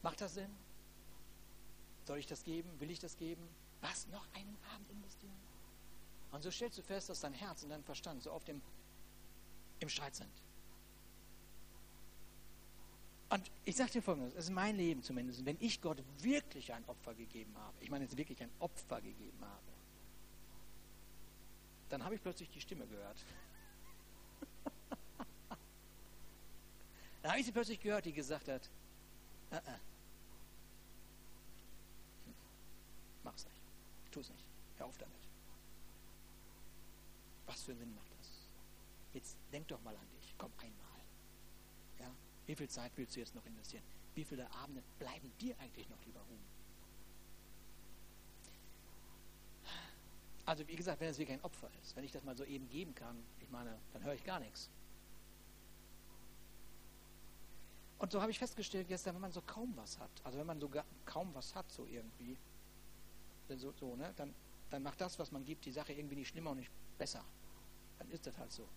[0.01, 0.49] Macht das Sinn?
[2.05, 2.69] Soll ich das geben?
[2.79, 3.47] Will ich das geben?
[3.81, 4.07] Was?
[4.07, 5.48] Noch einen Abend investieren?
[6.31, 8.61] Und so stellst du fest, dass dein Herz und dein Verstand so oft im,
[9.79, 10.29] im Streit sind.
[13.29, 16.83] Und ich sage dir folgendes, es ist mein Leben zumindest, wenn ich Gott wirklich ein
[16.87, 19.61] Opfer gegeben habe, ich meine jetzt wirklich ein Opfer gegeben habe,
[21.89, 23.17] dann habe ich plötzlich die Stimme gehört.
[27.21, 28.67] dann habe ich sie plötzlich gehört, die gesagt hat,
[29.51, 29.79] uh -uh.
[33.23, 33.61] mach's nicht,
[34.11, 34.43] tu es nicht,
[34.77, 35.18] hör auf damit.
[37.49, 38.29] Was für einen Sinn macht das?
[39.11, 41.01] Jetzt denk doch mal an dich, komm einmal.
[41.99, 42.11] Ja?
[42.45, 43.83] Wie viel Zeit willst du jetzt noch investieren?
[44.13, 46.45] Wie viele Abende bleiben dir eigentlich noch lieber ruhen?
[50.45, 52.69] Also wie gesagt, wenn es wirklich ein Opfer ist, wenn ich das mal so eben
[52.69, 54.69] geben kann, ich meine, dann höre ich gar nichts.
[57.97, 60.59] Und so habe ich festgestellt gestern, wenn man so kaum was hat, also wenn man
[60.59, 60.69] so
[61.05, 62.37] kaum was hat, so irgendwie,
[63.57, 64.35] so, so ne, dann,
[64.69, 67.25] dann macht das, was man gibt, die Sache irgendwie nicht schlimmer und nicht besser.
[67.99, 68.67] Dann ist das halt so.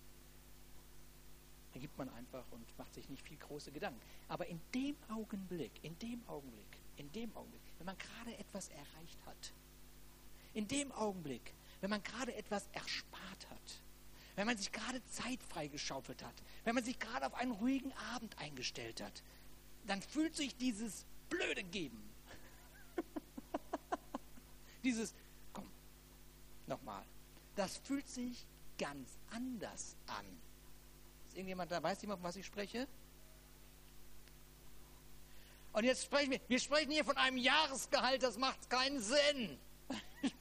[1.73, 3.99] Dann gibt man einfach und macht sich nicht viel große Gedanken.
[4.27, 9.19] Aber in dem Augenblick, in dem Augenblick, in dem Augenblick, wenn man gerade etwas erreicht
[9.25, 9.53] hat,
[10.53, 13.81] in dem Augenblick, wenn man gerade etwas erspart hat,
[14.35, 16.33] wenn man sich gerade Zeit freigeschaufelt hat,
[16.63, 19.23] wenn man sich gerade auf einen ruhigen Abend eingestellt hat,
[19.85, 22.01] dann fühlt sich dieses blöde Geben,
[24.83, 25.13] dieses,
[25.53, 25.69] komm,
[26.67, 27.03] nochmal,
[27.55, 28.45] das fühlt sich
[28.83, 30.25] ganz anders an
[31.33, 31.81] ist irgendjemand da?
[31.81, 32.87] Weiß jemand, was ich spreche?
[35.73, 39.57] Und jetzt sprechen wir, wir sprechen hier von einem Jahresgehalt, das macht keinen Sinn.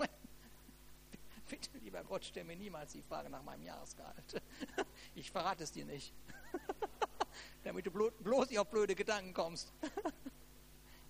[1.48, 4.42] Bitte, lieber Gott, stell mir niemals die Frage nach meinem Jahresgehalt.
[5.14, 6.12] Ich verrate es dir nicht.
[7.64, 9.72] Damit du bloß nicht auf blöde Gedanken kommst.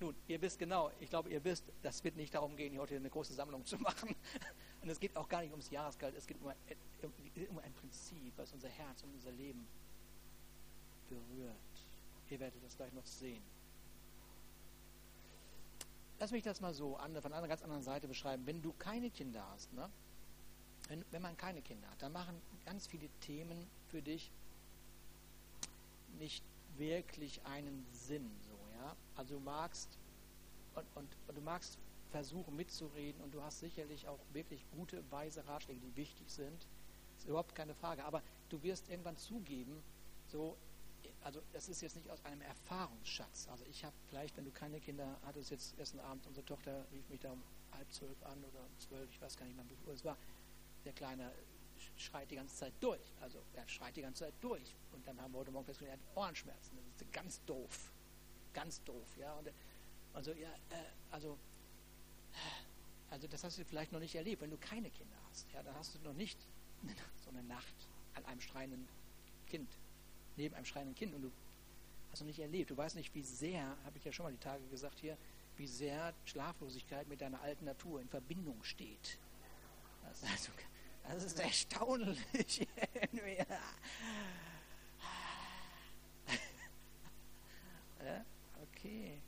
[0.01, 2.97] Nun, ihr wisst genau, ich glaube, ihr wisst, das wird nicht darum gehen, hier heute
[2.97, 4.15] eine große Sammlung zu machen.
[4.83, 6.51] Und es geht auch gar nicht ums Jahresgehalt, es geht um,
[7.51, 9.67] um ein Prinzip, was unser Herz und unser Leben
[11.09, 11.57] berührt.
[12.31, 13.43] Ihr werdet das gleich noch sehen.
[16.19, 18.47] Lass mich das mal so von einer ganz anderen Seite beschreiben.
[18.47, 19.91] Wenn du keine Kinder hast, ne?
[20.89, 24.31] wenn, wenn man keine Kinder hat, dann machen ganz viele Themen für dich
[26.19, 26.45] nicht
[26.77, 28.31] wirklich einen Sinn.
[28.43, 28.97] So, ja?
[29.17, 29.99] Also du magst
[30.75, 31.79] und, und, und, du magst
[32.13, 36.69] versuchen mitzureden und du hast sicherlich auch wirklich gute, weise Ratschläge, die wichtig sind.
[37.15, 38.05] Das ist überhaupt keine Frage.
[38.05, 39.83] Aber du wirst irgendwann zugeben,
[40.27, 40.57] so,
[41.23, 43.49] also das ist jetzt nicht aus einem Erfahrungsschatz.
[43.49, 47.09] Also ich habe vielleicht, wenn du keine Kinder hattest, jetzt ersten Abend, unsere Tochter rief
[47.09, 49.91] mich da um halb zwölf an oder um zwölf, ich weiß gar nicht mehr, wie
[49.91, 50.17] es war.
[50.85, 51.33] Der Kleine
[51.97, 53.01] schreit die ganze Zeit durch.
[53.21, 54.77] Also er schreit die ganze Zeit durch.
[54.93, 56.77] Und dann haben wir heute Morgen festgestellt, er hat Ohrenschmerzen.
[56.77, 57.93] Das ist ganz doof.
[58.53, 59.33] Ganz doof, ja.
[59.35, 59.51] Und,
[60.13, 61.39] also, ja, äh, also,
[63.13, 65.47] also das hast du vielleicht noch nicht erlebt, wenn du keine Kinder hast.
[65.53, 66.39] Ja, dann hast du noch nicht
[67.23, 67.75] so eine Nacht
[68.15, 68.89] an einem schreienden
[69.47, 69.69] Kind,
[70.37, 71.31] neben einem schreienden Kind und du
[72.11, 72.71] hast noch nicht erlebt.
[72.71, 75.19] Du weißt nicht, wie sehr, habe ich ja schon mal die Tage gesagt hier,
[75.59, 79.19] wie sehr Schlaflosigkeit mit deiner alten Natur in Verbindung steht.
[80.05, 80.51] Das also,
[81.07, 82.67] das ist erstaunlich.
[88.63, 89.21] okay.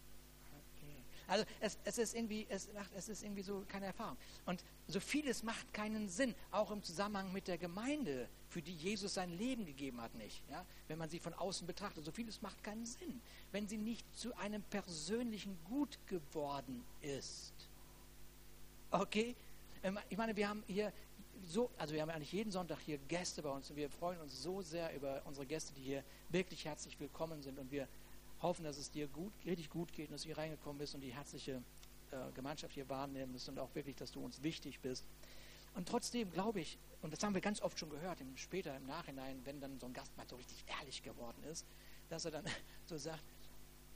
[1.27, 4.17] Also es, es, ist irgendwie, es, macht, es ist irgendwie so keine Erfahrung.
[4.47, 9.15] Und so vieles macht keinen Sinn, auch im Zusammenhang mit der Gemeinde, für die Jesus
[9.15, 10.43] sein Leben gegeben hat, nicht.
[10.51, 10.65] Ja?
[10.89, 13.21] Wenn man sie von außen betrachtet, so vieles macht keinen Sinn,
[13.53, 17.55] wenn sie nicht zu einem persönlichen Gut geworden ist.
[18.91, 19.35] Okay?
[19.83, 20.93] Ähm, ich meine, wir haben hier
[21.47, 24.43] so, also wir haben eigentlich jeden Sonntag hier Gäste bei uns und wir freuen uns
[24.43, 27.89] so sehr über unsere Gäste, die hier wirklich herzlich willkommen sind und wir
[28.45, 31.01] hoffen, dass es dir gut, richtig gut geht und dass du hier reingekommen bist und
[31.01, 31.63] die herzliche
[32.13, 35.05] äh, Gemeinschaft hier wahrnimmst und auch wirklich, dass du uns wichtig bist.
[35.75, 38.87] Und trotzdem glaube ich, und das haben wir ganz oft schon gehört, im, später im
[38.87, 41.67] Nachhinein, wenn dann so ein Gast mal so richtig ehrlich geworden ist,
[42.09, 42.45] dass er dann
[42.87, 43.25] so sagt,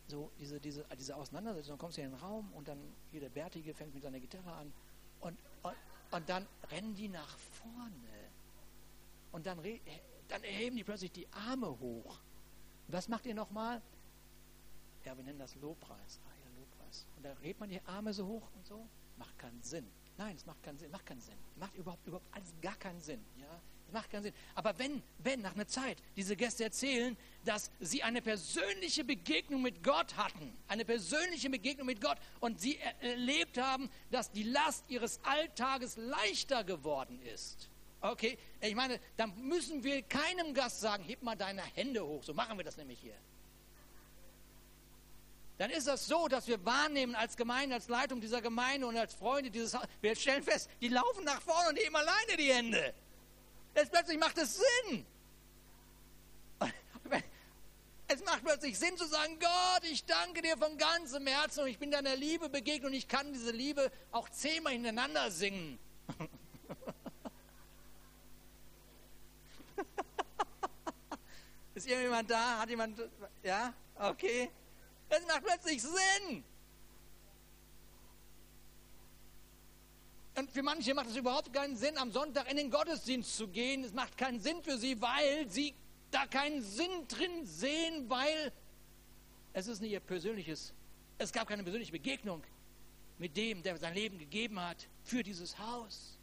[0.08, 2.78] so diese, diese, diese Auseinandersetzung, dann kommst du in den Raum und dann
[3.10, 4.72] hier der Bärtige fängt mit seiner Gitarre an
[5.20, 5.74] und, und,
[6.10, 7.92] und dann rennen die nach vorne
[9.32, 9.58] und dann,
[10.28, 12.18] dann erheben die plötzlich die Arme hoch.
[12.88, 13.82] Was macht ihr nochmal?
[15.08, 16.20] Ja, wir nennen das Lobpreis.
[16.26, 17.06] Ah ja, Lobpreis.
[17.16, 18.86] Und da hebt man die Arme so hoch und so.
[19.16, 19.90] Macht keinen Sinn.
[20.18, 20.90] Nein, es macht keinen Sinn.
[20.90, 21.38] Macht keinen Sinn.
[21.56, 23.24] Macht überhaupt, überhaupt alles gar keinen Sinn.
[23.40, 24.34] Ja, es macht keinen Sinn.
[24.54, 27.16] Aber wenn, wenn nach einer Zeit diese Gäste erzählen,
[27.46, 32.78] dass sie eine persönliche Begegnung mit Gott hatten, eine persönliche Begegnung mit Gott und sie
[33.00, 37.70] erlebt haben, dass die Last ihres Alltages leichter geworden ist.
[38.02, 42.22] Okay, ich meine, dann müssen wir keinem Gast sagen, heb mal deine Hände hoch.
[42.22, 43.16] So machen wir das nämlich hier
[45.58, 49.12] dann ist das so, dass wir wahrnehmen als Gemeinde, als Leitung dieser Gemeinde und als
[49.12, 52.94] Freunde dieses Hauses, wir stellen fest, die laufen nach vorne und heben alleine die Hände.
[53.74, 55.04] Jetzt plötzlich macht es Sinn.
[58.10, 61.78] Es macht plötzlich Sinn zu sagen, Gott, ich danke dir von ganzem Herzen und ich
[61.78, 65.78] bin deiner Liebe begegnet und ich kann diese Liebe auch zehnmal hintereinander singen.
[71.74, 72.60] Ist irgendjemand da?
[72.60, 72.98] Hat jemand,
[73.42, 73.74] ja?
[73.94, 74.50] Okay.
[75.08, 76.44] Es macht plötzlich Sinn.
[80.36, 83.82] Und für manche macht es überhaupt keinen Sinn, am Sonntag in den Gottesdienst zu gehen.
[83.82, 85.74] Es macht keinen Sinn für sie, weil sie
[86.10, 88.52] da keinen Sinn drin sehen, weil
[89.52, 90.72] es ist nicht ihr persönliches,
[91.18, 92.44] es gab keine persönliche Begegnung
[93.18, 96.16] mit dem, der sein Leben gegeben hat für dieses Haus.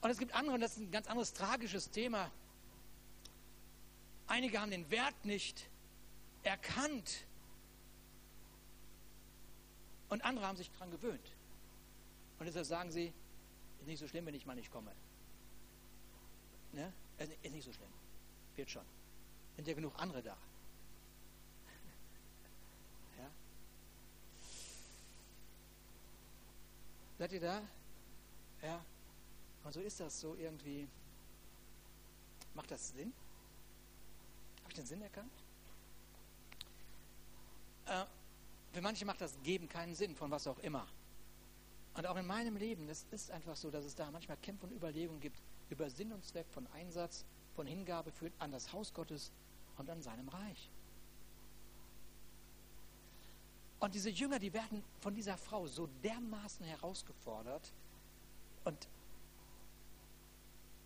[0.00, 2.30] Und es gibt andere, und das ist ein ganz anderes tragisches Thema,
[4.26, 5.68] Einige haben den Wert nicht
[6.42, 7.26] erkannt
[10.08, 11.32] und andere haben sich daran gewöhnt.
[12.38, 13.12] Und deshalb sagen sie,
[13.80, 14.92] ist nicht so schlimm, wenn ich mal nicht komme.
[16.72, 16.92] Ne?
[17.18, 17.88] Ist nicht so schlimm.
[18.56, 18.84] Wird schon.
[19.56, 20.36] Sind ja genug andere da.
[23.18, 23.30] ja?
[27.18, 27.62] Seid ihr da?
[28.62, 28.84] Ja.
[29.64, 30.88] Und so ist das so irgendwie.
[32.54, 33.12] Macht das Sinn?
[34.68, 35.32] Ich den Sinn erkannt?
[37.86, 38.04] Äh,
[38.72, 40.86] für manche macht das Geben keinen Sinn, von was auch immer.
[41.94, 44.72] Und auch in meinem Leben, es ist einfach so, dass es da manchmal Kämpfe und
[44.72, 45.38] Überlegungen gibt
[45.70, 47.24] über Sinn und Zweck von Einsatz,
[47.54, 49.30] von Hingabe für, an das Haus Gottes
[49.76, 50.70] und an seinem Reich.
[53.78, 57.70] Und diese Jünger, die werden von dieser Frau so dermaßen herausgefordert.
[58.64, 58.88] Und,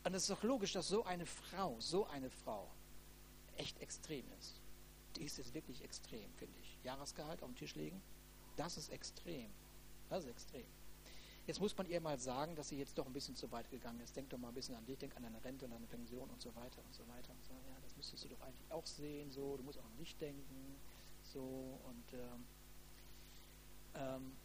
[0.04, 2.68] und es ist doch logisch, dass so eine Frau, so eine Frau,
[3.58, 4.60] echt extrem ist.
[5.16, 6.78] Die ist jetzt wirklich extrem, finde ich.
[6.84, 8.00] Jahresgehalt auf den Tisch legen,
[8.56, 9.50] das ist extrem.
[10.08, 10.66] Das ist extrem.
[11.46, 14.00] Jetzt muss man ihr mal sagen, dass sie jetzt doch ein bisschen zu weit gegangen
[14.00, 14.14] ist.
[14.14, 16.42] Denk doch mal ein bisschen an dich, denk an deine Rente und deine Pension und
[16.42, 17.32] so weiter und so weiter.
[17.32, 17.52] Und so.
[17.52, 19.30] Ja, das müsstest du doch eigentlich auch sehen.
[19.30, 20.76] So, du musst auch an dich denken.
[21.22, 22.44] So und ähm,
[23.94, 24.36] ähm,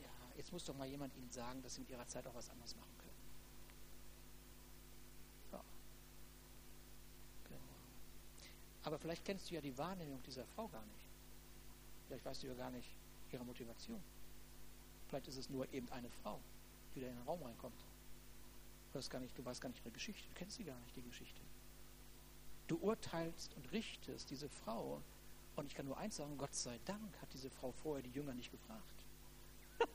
[0.00, 2.48] ja, jetzt muss doch mal jemand ihnen sagen, dass sie mit ihrer Zeit auch was
[2.50, 3.10] anderes machen können.
[8.82, 11.04] Aber vielleicht kennst du ja die Wahrnehmung dieser Frau gar nicht.
[12.06, 12.88] Vielleicht weißt du ja gar nicht
[13.32, 14.02] ihre Motivation.
[15.08, 16.40] Vielleicht ist es nur eben eine Frau,
[16.94, 17.80] die da in den Raum reinkommt.
[18.92, 20.96] Du weißt gar nicht, du weißt gar nicht ihre Geschichte, du kennst sie gar nicht,
[20.96, 21.40] die Geschichte.
[22.66, 25.02] Du urteilst und richtest diese Frau.
[25.56, 28.34] Und ich kann nur eins sagen, Gott sei Dank hat diese Frau vorher die Jünger
[28.34, 29.04] nicht gefragt.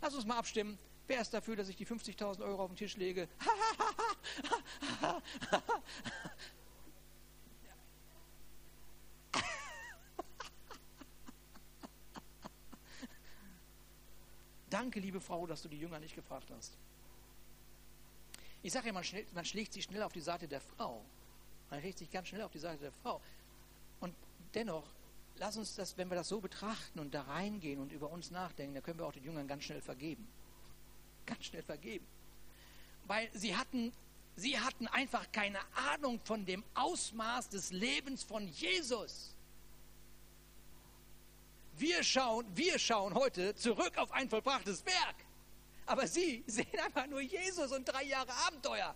[0.00, 0.78] Lass uns mal abstimmen.
[1.06, 3.28] Wer ist dafür, dass ich die 50.000 Euro auf den Tisch lege?
[14.82, 16.76] Danke, liebe Frau, dass du die Jünger nicht gefragt hast.
[18.64, 21.04] Ich sage ja, man, schnell, man schlägt sich schnell auf die Seite der Frau.
[21.70, 23.20] Man schlägt sich ganz schnell auf die Seite der Frau.
[24.00, 24.12] Und
[24.54, 24.82] dennoch,
[25.36, 28.74] lass uns das, wenn wir das so betrachten und da reingehen und über uns nachdenken,
[28.74, 30.26] dann können wir auch den Jüngern ganz schnell vergeben.
[31.26, 32.04] Ganz schnell vergeben.
[33.06, 33.92] Weil sie hatten,
[34.34, 35.60] sie hatten einfach keine
[35.92, 39.31] Ahnung von dem Ausmaß des Lebens von Jesus.
[41.78, 45.16] Wir schauen, wir schauen heute zurück auf ein vollbrachtes Werk.
[45.86, 48.94] Aber sie sehen einfach nur Jesus und drei Jahre Abenteuer.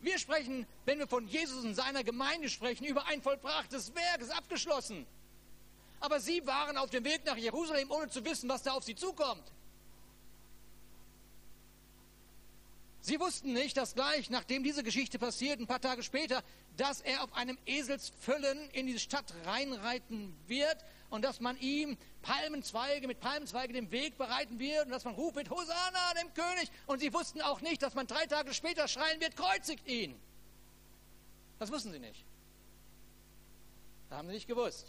[0.00, 4.30] Wir sprechen, wenn wir von Jesus und seiner Gemeinde sprechen, über ein vollbrachtes Werk, ist
[4.30, 5.06] abgeschlossen.
[6.00, 8.94] Aber sie waren auf dem Weg nach Jerusalem, ohne zu wissen, was da auf sie
[8.94, 9.50] zukommt.
[13.04, 16.42] Sie wussten nicht, dass gleich, nachdem diese Geschichte passiert, ein paar Tage später,
[16.78, 20.78] dass er auf einem Eselsfüllen in die Stadt reinreiten wird
[21.10, 25.36] und dass man ihm Palmenzweige mit Palmenzweige den Weg bereiten wird und dass man ruft
[25.36, 26.70] mit Hosanna dem König.
[26.86, 30.18] Und sie wussten auch nicht, dass man drei Tage später schreien wird, kreuzigt ihn.
[31.58, 32.24] Das wussten sie nicht.
[34.08, 34.86] Das haben sie nicht gewusst.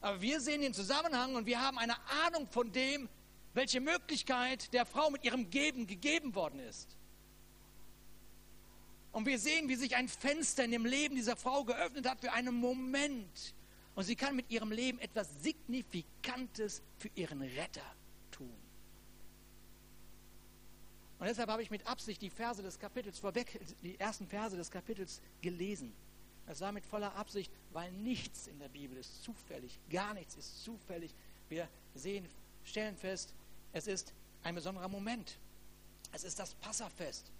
[0.00, 3.10] Aber wir sehen den Zusammenhang und wir haben eine Ahnung von dem,
[3.58, 6.96] welche Möglichkeit der Frau mit ihrem Geben gegeben worden ist.
[9.10, 12.32] Und wir sehen, wie sich ein Fenster in dem Leben dieser Frau geöffnet hat für
[12.32, 13.54] einen Moment.
[13.96, 17.82] Und sie kann mit ihrem Leben etwas Signifikantes für ihren Retter
[18.30, 18.54] tun.
[21.18, 24.70] Und deshalb habe ich mit Absicht die Verse des Kapitels vorweg, die ersten Verse des
[24.70, 25.92] Kapitels gelesen.
[26.46, 30.62] Das war mit voller Absicht, weil nichts in der Bibel ist zufällig, gar nichts ist
[30.62, 31.12] zufällig.
[31.48, 32.24] Wir sehen,
[32.64, 33.34] stellen fest,
[33.72, 35.38] es ist ein besonderer Moment.
[36.12, 37.30] Es ist das Passafest.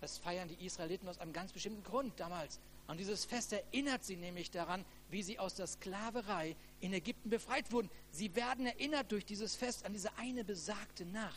[0.00, 2.58] Das feiern die Israeliten aus einem ganz bestimmten Grund damals.
[2.86, 7.70] Und dieses Fest erinnert sie nämlich daran, wie sie aus der Sklaverei in Ägypten befreit
[7.70, 7.90] wurden.
[8.10, 11.36] Sie werden erinnert durch dieses Fest an diese eine besagte Nacht.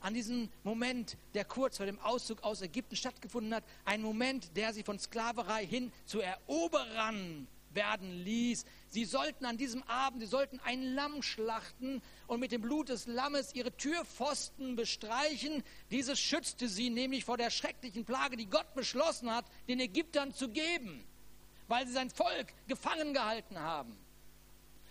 [0.00, 3.64] An diesen Moment, der kurz vor dem Auszug aus Ägypten stattgefunden hat.
[3.84, 8.64] Ein Moment, der sie von Sklaverei hin zu Eroberern werden ließ.
[8.88, 13.06] Sie sollten an diesem Abend, sie sollten ein Lamm schlachten und mit dem Blut des
[13.06, 15.62] Lammes ihre Türpfosten bestreichen.
[15.90, 20.48] Dieses schützte sie nämlich vor der schrecklichen Plage, die Gott beschlossen hat, den Ägyptern zu
[20.48, 21.04] geben,
[21.68, 23.96] weil sie sein Volk gefangen gehalten haben.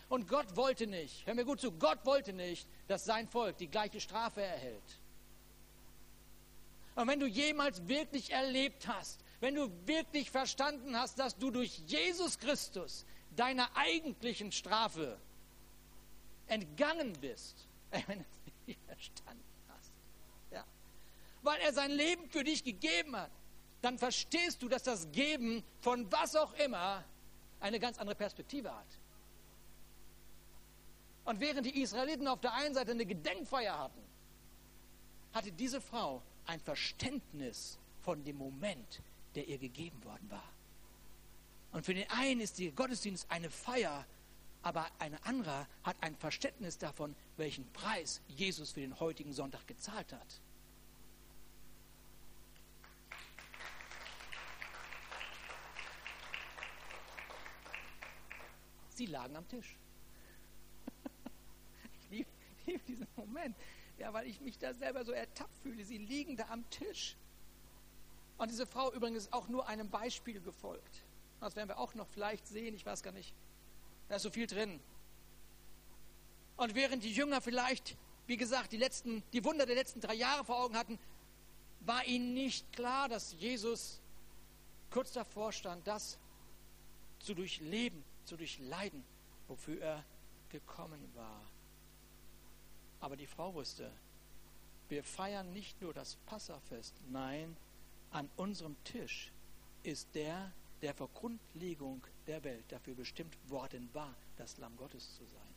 [0.10, 3.68] Und Gott wollte nicht, hör mir gut zu, Gott wollte nicht, dass sein Volk die
[3.68, 5.00] gleiche Strafe erhält.
[6.96, 11.82] Und wenn du jemals wirklich erlebt hast, wenn du wirklich verstanden hast, dass du durch
[11.88, 15.18] Jesus Christus deiner eigentlichen Strafe
[16.48, 17.68] entgangen bist,
[18.08, 18.26] wenn du
[18.66, 19.92] nicht verstanden hast,
[20.52, 20.64] ja,
[21.42, 23.32] weil er sein Leben für dich gegeben hat,
[23.82, 27.04] dann verstehst du, dass das Geben von was auch immer
[27.60, 28.88] eine ganz andere Perspektive hat.
[31.26, 34.02] Und während die Israeliten auf der einen Seite eine Gedenkfeier hatten,
[35.34, 39.02] hatte diese Frau ein Verständnis von dem Moment,
[39.36, 40.50] der ihr gegeben worden war.
[41.72, 44.06] Und für den einen ist der Gottesdienst eine Feier,
[44.64, 50.12] aber ein anderer hat ein Verständnis davon, welchen Preis Jesus für den heutigen Sonntag gezahlt
[50.14, 50.42] hat.
[58.90, 59.76] Sie lagen am Tisch.
[62.00, 62.30] Ich liebe,
[62.66, 63.56] liebe diesen Moment,
[63.98, 65.84] ja, weil ich mich da selber so ertappt fühle.
[65.84, 67.18] Sie liegen da am Tisch.
[68.38, 71.04] Und diese Frau übrigens ist auch nur einem Beispiel gefolgt.
[71.40, 73.34] Das werden wir auch noch vielleicht sehen, ich weiß gar nicht.
[74.14, 74.80] Da ist so viel drin.
[76.56, 77.98] Und während die Jünger vielleicht,
[78.28, 81.00] wie gesagt, die, letzten, die Wunder der letzten drei Jahre vor Augen hatten,
[81.80, 84.00] war ihnen nicht klar, dass Jesus
[84.92, 86.20] kurz davor stand, das
[87.18, 89.04] zu durchleben, zu durchleiden,
[89.48, 90.06] wofür er
[90.50, 91.42] gekommen war.
[93.00, 93.92] Aber die Frau wusste,
[94.90, 97.58] wir feiern nicht nur das Passafest, nein,
[98.12, 99.32] an unserem Tisch
[99.82, 100.54] ist der,
[100.84, 105.54] der vor Grundlegung der Welt dafür bestimmt worden war, das Lamm Gottes zu sein.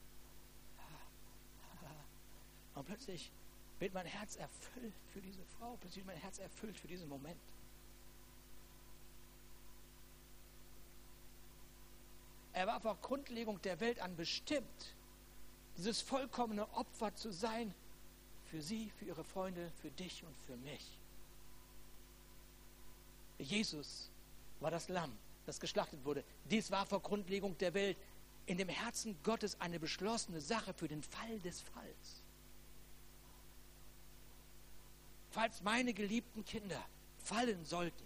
[2.75, 3.31] Und plötzlich
[3.79, 7.41] wird mein Herz erfüllt für diese Frau, plötzlich wird mein Herz erfüllt für diesen Moment.
[12.53, 14.95] Er war vor Grundlegung der Welt an bestimmt,
[15.77, 17.75] dieses vollkommene Opfer zu sein
[18.47, 20.99] für sie, für ihre Freunde, für dich und für mich.
[23.39, 24.11] Jesus
[24.61, 25.13] war das Lamm,
[25.47, 26.25] das geschlachtet wurde.
[26.51, 27.97] Dies war vor Grundlegung der Welt
[28.47, 32.23] in dem Herzen Gottes eine beschlossene Sache für den Fall des Falls.
[35.31, 36.83] Falls meine geliebten Kinder
[37.19, 38.05] fallen sollten,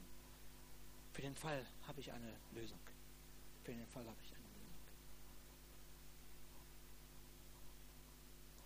[1.12, 2.78] für den Fall habe ich eine Lösung.
[3.64, 4.70] Für den Fall habe ich eine Lösung.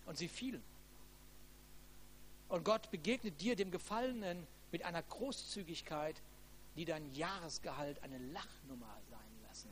[0.06, 0.62] Und sie fielen.
[2.48, 6.20] Und Gott begegnet dir, dem Gefallenen, mit einer Großzügigkeit,
[6.76, 9.70] die dein Jahresgehalt eine Lachnummer sein lassen.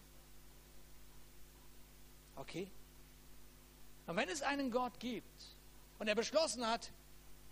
[2.36, 2.70] Okay?
[4.06, 5.56] Und wenn es einen Gott gibt
[5.98, 6.90] und er beschlossen hat,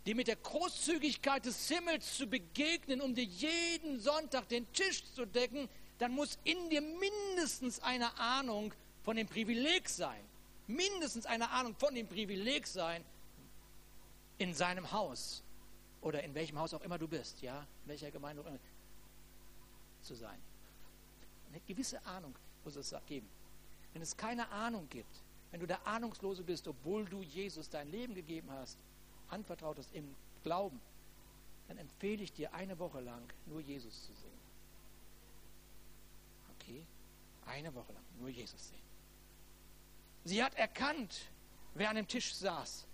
[0.07, 5.27] dir mit der Großzügigkeit des Himmels zu begegnen, um dir jeden Sonntag den Tisch zu
[5.27, 8.73] decken, dann muss in dir mindestens eine Ahnung
[9.03, 10.25] von dem Privileg sein.
[10.67, 13.05] Mindestens eine Ahnung von dem Privileg sein,
[14.39, 15.43] in seinem Haus
[16.01, 18.59] oder in welchem Haus auch immer du bist, ja, in welcher Gemeinde auch immer,
[20.03, 20.39] zu sein.
[21.51, 22.35] Eine gewisse Ahnung
[22.65, 23.29] muss es geben.
[23.93, 28.15] Wenn es keine Ahnung gibt, wenn du der Ahnungslose bist, obwohl du Jesus dein Leben
[28.15, 28.79] gegeben hast,
[29.29, 30.81] anvertraut hast im Glauben,
[31.69, 34.41] dann empfehle ich dir eine Woche lang nur Jesus zu sehen.
[36.55, 36.85] Okay?
[37.47, 38.81] Eine Woche lang nur Jesus sehen.
[40.25, 41.31] Sie hat erkannt,
[41.75, 42.87] wer an dem Tisch saß.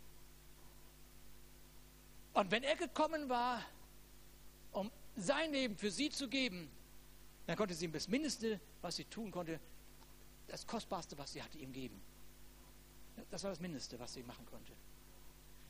[2.34, 3.62] Und wenn er gekommen war,
[4.72, 6.70] um sein Leben für sie zu geben,
[7.46, 9.60] dann konnte sie ihm das Mindeste, was sie tun konnte,
[10.48, 12.00] das Kostbarste, was sie hatte, ihm geben.
[13.30, 14.72] Das war das Mindeste, was sie machen konnte.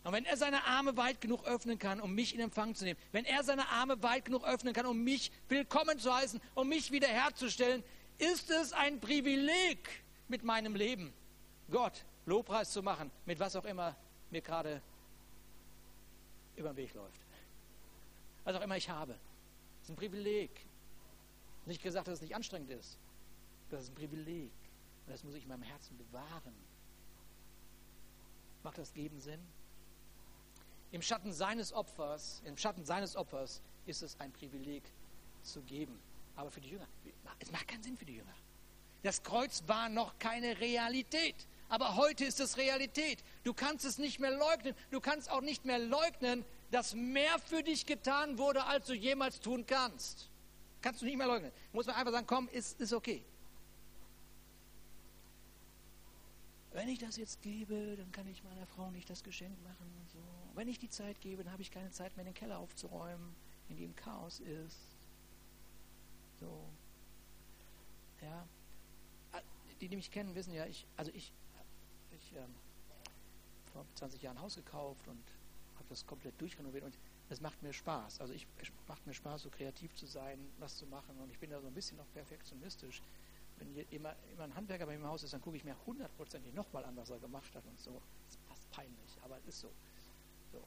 [0.04, 2.98] Und wenn er seine Arme weit genug öffnen kann, um mich in Empfang zu nehmen,
[3.12, 6.92] wenn er seine Arme weit genug öffnen kann, um mich willkommen zu heißen, um mich
[6.92, 7.82] wiederherzustellen,
[8.18, 9.88] ist es ein Privileg
[10.28, 11.12] mit meinem Leben,
[11.70, 13.96] Gott Lobpreis zu machen, mit was auch immer
[14.30, 14.80] mir gerade
[16.56, 17.20] über den Weg läuft.
[18.44, 19.12] Was auch immer ich habe.
[19.12, 20.50] Das ist ein Privileg.
[21.66, 22.98] Nicht gesagt, dass es nicht anstrengend ist.
[23.70, 24.52] Das ist ein Privileg.
[25.06, 26.54] Und das muss ich in meinem Herzen bewahren.
[28.62, 29.40] Macht das Geben Sinn?
[30.92, 34.82] Im Schatten seines Opfers, im Schatten seines Opfers ist es ein Privileg
[35.42, 35.98] zu geben.
[36.36, 36.86] Aber für die Jünger,
[37.40, 38.34] es macht keinen Sinn für die Jünger.
[39.02, 41.34] Das Kreuz war noch keine Realität.
[41.68, 43.22] Aber heute ist es Realität.
[43.42, 44.74] Du kannst es nicht mehr leugnen.
[44.90, 49.40] Du kannst auch nicht mehr leugnen, dass mehr für dich getan wurde, als du jemals
[49.40, 50.28] tun kannst.
[50.86, 51.50] Kannst du nicht mehr leugnen.
[51.72, 53.24] Muss man einfach sagen, komm, ist, ist okay.
[56.70, 59.90] Wenn ich das jetzt gebe, dann kann ich meiner Frau nicht das Geschenk machen.
[60.12, 60.20] So.
[60.54, 63.34] Wenn ich die Zeit gebe, dann habe ich keine Zeit mehr, den Keller aufzuräumen,
[63.68, 64.78] in dem Chaos ist.
[66.38, 66.68] So.
[68.22, 68.46] Ja.
[69.32, 69.40] Ah,
[69.80, 71.32] die, die mich kennen, wissen ja, ich, also ich,
[72.12, 72.54] ich ähm,
[73.72, 75.24] vor 20 Jahren Haus gekauft und
[75.74, 76.96] habe das komplett durchrenoviert und
[77.28, 78.20] es macht mir Spaß.
[78.20, 81.38] Also ich, es macht mir Spaß, so kreativ zu sein, was zu machen und ich
[81.38, 83.02] bin da so ein bisschen noch perfektionistisch.
[83.58, 86.52] Wenn immer, immer ein Handwerker bei mir im Haus ist, dann gucke ich mir hundertprozentig
[86.52, 88.02] nochmal an, was er gemacht hat und so.
[88.24, 89.70] Das ist fast peinlich, aber es ist so.
[90.52, 90.62] So.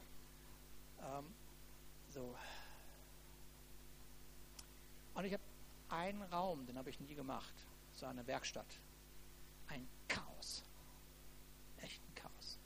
[1.02, 1.26] Ähm,
[2.08, 2.36] so.
[5.14, 5.42] Und ich habe
[5.88, 7.54] einen Raum, den habe ich nie gemacht.
[7.92, 8.80] So eine Werkstatt.
[9.68, 10.64] Ein Chaos.
[11.78, 12.58] Echt ein Chaos.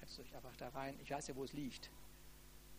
[0.00, 0.98] Jetzt ich einfach da rein.
[1.02, 1.90] Ich weiß ja, wo es liegt.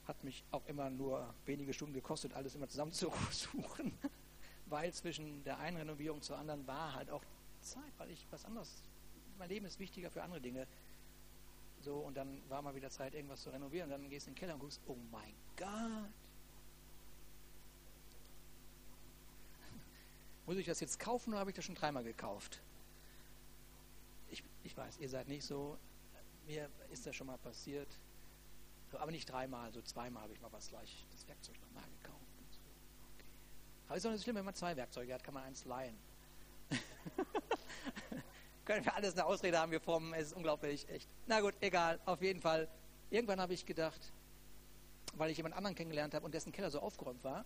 [0.09, 3.93] Hat mich auch immer nur wenige Stunden gekostet, alles immer zusammenzusuchen.
[4.65, 7.21] Weil zwischen der einen Renovierung zur anderen war halt auch
[7.61, 8.81] Zeit, weil ich was anderes.
[9.37, 10.65] Mein Leben ist wichtiger für andere Dinge.
[11.81, 13.91] So, und dann war mal wieder Zeit, irgendwas zu renovieren.
[13.91, 15.69] Und dann gehst du in den Keller und guckst, oh mein Gott.
[20.47, 22.61] Muss ich das jetzt kaufen oder habe ich das schon dreimal gekauft?
[24.31, 25.77] Ich, ich weiß, ihr seid nicht so.
[26.47, 27.87] Mir ist das schon mal passiert.
[28.91, 32.25] So, aber nicht dreimal, so zweimal habe ich mal was gleich, das Werkzeug nochmal gekauft.
[32.51, 32.59] So.
[33.15, 33.27] Okay.
[33.87, 35.97] Aber ist doch nicht schlimm, wenn man zwei Werkzeuge hat, kann man eins leihen.
[38.65, 41.07] Können wir alles eine Ausrede haben, wir formen, es ist unglaublich, echt.
[41.27, 42.67] Na gut, egal, auf jeden Fall.
[43.09, 44.11] Irgendwann habe ich gedacht,
[45.15, 47.45] weil ich jemand anderen kennengelernt habe und dessen Keller so aufgeräumt war,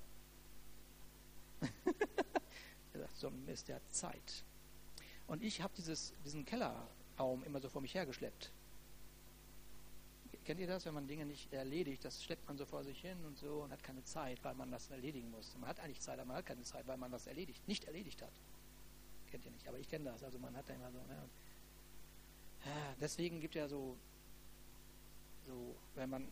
[2.94, 4.44] gesagt, so Mist, der Zeit.
[5.28, 8.52] Und ich habe diesen Kellerraum immer so vor mich hergeschleppt.
[10.46, 13.18] Kennt ihr das, wenn man Dinge nicht erledigt, das schleppt man so vor sich hin
[13.26, 15.56] und so und hat keine Zeit, weil man das erledigen muss.
[15.58, 18.22] Man hat eigentlich Zeit, aber man hat keine Zeit, weil man das erledigt, nicht erledigt
[18.22, 18.34] hat
[19.34, 20.24] kennt ihr nicht, aber ich kenne das.
[20.24, 21.00] Also man hat da immer so.
[21.00, 21.30] Ne?
[23.02, 23.98] Deswegen gibt ja so,
[25.48, 26.28] so, wenn man,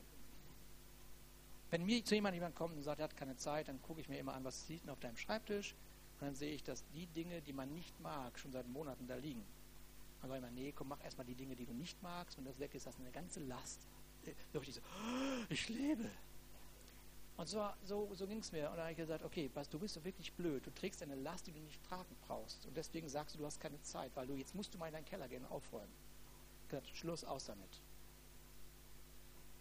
[1.71, 4.07] wenn mir zu jemandem jemand kommt und sagt, er hat keine Zeit, dann gucke ich
[4.07, 5.73] mir immer an, was sieht denn auf deinem Schreibtisch.
[6.19, 9.15] Und dann sehe ich, dass die Dinge, die man nicht mag, schon seit Monaten da
[9.15, 9.43] liegen.
[10.21, 12.37] Dann sage ich mal, nee, komm, mach erstmal die Dinge, die du nicht magst.
[12.37, 13.87] Und das weg ist, das eine ganze Last.
[14.53, 14.81] So richtig so,
[15.49, 16.09] ich lebe.
[17.37, 18.69] Und so, so, so ging es mir.
[18.69, 20.65] Und dann habe ich gesagt, okay, was, du bist so wirklich blöd.
[20.65, 22.65] Du trägst eine Last, die du nicht tragen brauchst.
[22.67, 24.93] Und deswegen sagst du, du hast keine Zeit, weil du jetzt musst du mal in
[24.93, 25.91] deinen Keller gehen und aufräumen.
[26.67, 27.81] Ich habe gesagt, Schluss aus damit.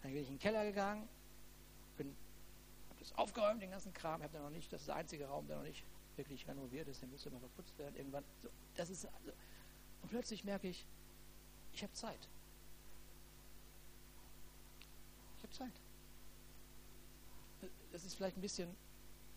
[0.02, 1.08] Dann bin ich in den Keller gegangen,
[1.96, 2.14] bin,
[2.88, 4.20] habe das aufgeräumt, den ganzen Kram.
[4.20, 5.84] Ich habe noch nicht, das ist der einzige Raum, der noch nicht
[6.16, 7.00] wirklich renoviert ist.
[7.00, 8.24] Der müsste mal verputzt werden irgendwann.
[8.42, 9.32] So, das ist also,
[10.02, 10.86] und plötzlich merke ich,
[11.72, 12.28] ich habe Zeit.
[15.51, 15.72] Zeit.
[17.92, 18.74] Das ist vielleicht ein bisschen,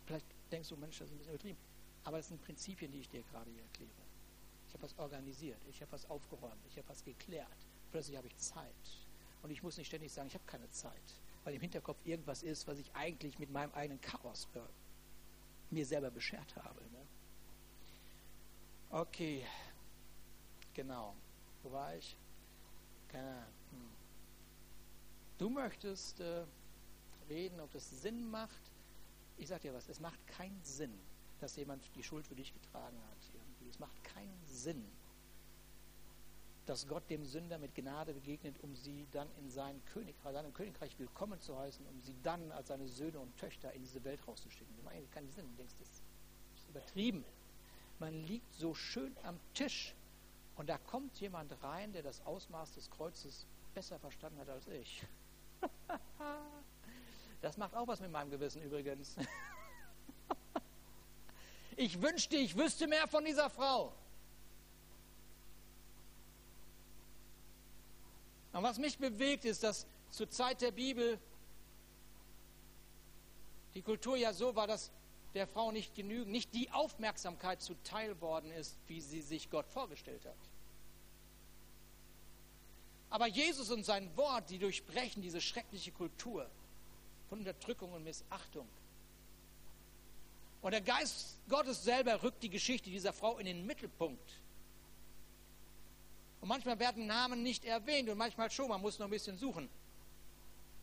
[0.05, 1.57] vielleicht denkst du, Mensch, das ist ein bisschen übertrieben.
[2.03, 3.91] Aber das sind Prinzipien, die ich dir gerade hier erkläre.
[4.67, 7.47] Ich habe was organisiert, ich habe was aufgeräumt, ich habe was geklärt.
[7.91, 8.73] Plötzlich habe ich Zeit.
[9.41, 12.67] Und ich muss nicht ständig sagen, ich habe keine Zeit, weil im Hinterkopf irgendwas ist,
[12.67, 14.47] was ich eigentlich mit meinem eigenen Chaos
[15.69, 16.81] mir selber beschert habe.
[16.91, 17.07] Ne?
[18.89, 19.45] Okay,
[20.73, 21.15] genau.
[21.61, 22.15] Wo war ich?
[23.09, 24.02] Keine hm.
[25.43, 26.45] Du möchtest äh,
[27.27, 28.61] reden, ob das Sinn macht.
[29.35, 30.97] Ich sage dir was, es macht keinen Sinn,
[31.41, 33.17] dass jemand die Schuld für dich getragen hat.
[33.33, 33.67] Irgendwie.
[33.67, 34.85] Es macht keinen Sinn,
[36.65, 40.97] dass Gott dem Sünder mit Gnade begegnet, um sie dann in sein Königreich, seinem Königreich
[40.97, 44.73] willkommen zu heißen, um sie dann als seine Söhne und Töchter in diese Welt rauszuschicken.
[44.77, 45.45] Das macht eigentlich keinen Sinn.
[45.51, 47.25] Du denkst, das ist übertrieben.
[47.99, 49.93] Man liegt so schön am Tisch
[50.55, 55.03] und da kommt jemand rein, der das Ausmaß des Kreuzes besser verstanden hat als ich.
[57.41, 59.15] Das macht auch was mit meinem Gewissen übrigens.
[61.75, 63.91] Ich wünschte, ich wüsste mehr von dieser Frau.
[68.53, 71.19] Und was mich bewegt, ist, dass zur Zeit der Bibel
[73.73, 74.91] die Kultur ja so war, dass
[75.33, 80.23] der Frau nicht genügend, nicht die Aufmerksamkeit zuteil worden ist, wie sie sich Gott vorgestellt
[80.25, 80.52] hat.
[83.13, 86.49] Aber Jesus und sein Wort, die durchbrechen diese schreckliche Kultur
[87.29, 88.67] von Unterdrückung und Missachtung.
[90.63, 94.41] Und der Geist Gottes selber rückt die Geschichte dieser Frau in den Mittelpunkt.
[96.41, 99.69] Und manchmal werden Namen nicht erwähnt und manchmal schon, man muss noch ein bisschen suchen.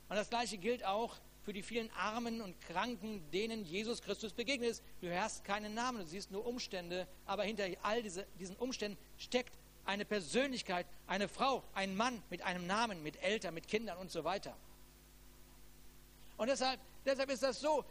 [0.09, 4.71] Und das gleiche gilt auch für die vielen Armen und Kranken, denen Jesus Christus begegnet
[4.71, 4.85] ist.
[5.01, 9.53] Du hörst keinen Namen, du siehst nur Umstände, aber hinter all diese, diesen Umständen steckt
[9.85, 14.25] eine Persönlichkeit, eine Frau, ein Mann mit einem Namen, mit Eltern, mit Kindern und so
[14.25, 14.57] weiter.
[16.37, 17.85] Und deshalb, deshalb ist das so,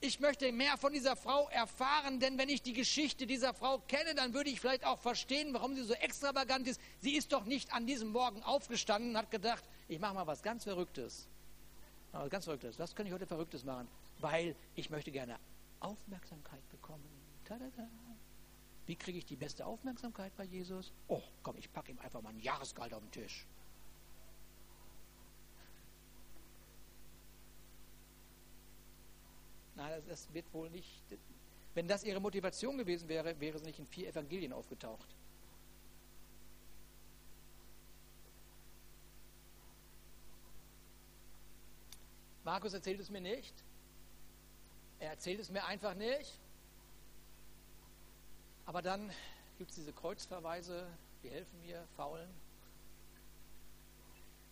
[0.00, 4.16] ich möchte mehr von dieser Frau erfahren, denn wenn ich die Geschichte dieser Frau kenne,
[4.16, 6.80] dann würde ich vielleicht auch verstehen, warum sie so extravagant ist.
[6.98, 10.42] Sie ist doch nicht an diesem Morgen aufgestanden und hat gedacht, ich mache mal was
[10.42, 11.28] ganz Verrücktes.
[12.10, 12.78] Aber ganz Verrücktes.
[12.80, 13.86] Was kann ich heute Verrücktes machen?
[14.18, 15.38] Weil ich möchte gerne
[15.78, 17.08] Aufmerksamkeit bekommen.
[17.44, 17.88] Tada-da.
[18.86, 20.92] Wie kriege ich die beste Aufmerksamkeit bei Jesus?
[21.08, 23.46] Oh, komm, ich packe ihm einfach mal ein Jahresgehalt auf den Tisch.
[29.76, 31.02] Nein, das wird wohl nicht.
[31.74, 35.08] Wenn das ihre Motivation gewesen wäre, wäre sie nicht in vier Evangelien aufgetaucht.
[42.44, 43.54] Markus erzählt es mir nicht.
[44.98, 46.41] Er erzählt es mir einfach nicht.
[48.66, 49.10] Aber dann
[49.58, 50.86] gibt es diese Kreuzverweise,
[51.22, 52.28] die helfen mir, faulen.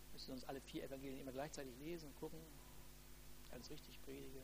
[0.07, 2.41] Wir müssen uns alle vier Evangelien immer gleichzeitig lesen und gucken,
[3.53, 4.43] alles richtig predige.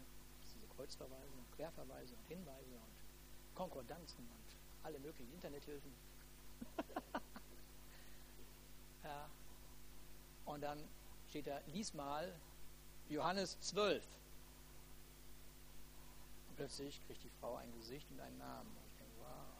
[0.76, 5.90] Kreuzverweise und Querverweise und Hinweise und Konkordanzen und alle möglichen Internethilfen.
[9.04, 9.30] ja.
[10.44, 10.78] Und dann
[11.28, 12.32] steht da, lies mal
[13.08, 14.04] Johannes 12.
[16.48, 18.68] Und plötzlich kriegt die Frau ein Gesicht und einen Namen.
[18.68, 19.55] Und ich denke, wow.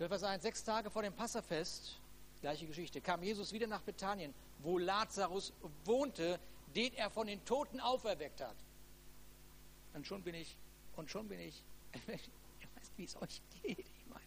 [0.00, 2.00] 12 Vers 1, sechs Tage vor dem Passafest,
[2.40, 5.52] gleiche Geschichte, kam Jesus wieder nach Bethanien, wo Lazarus
[5.84, 6.40] wohnte,
[6.74, 8.56] den er von den Toten auferweckt hat.
[9.92, 10.56] Und schon bin ich,
[10.96, 11.62] und schon bin ich,
[12.06, 13.78] ich weiß, wie es euch geht.
[13.78, 14.24] Ich meine,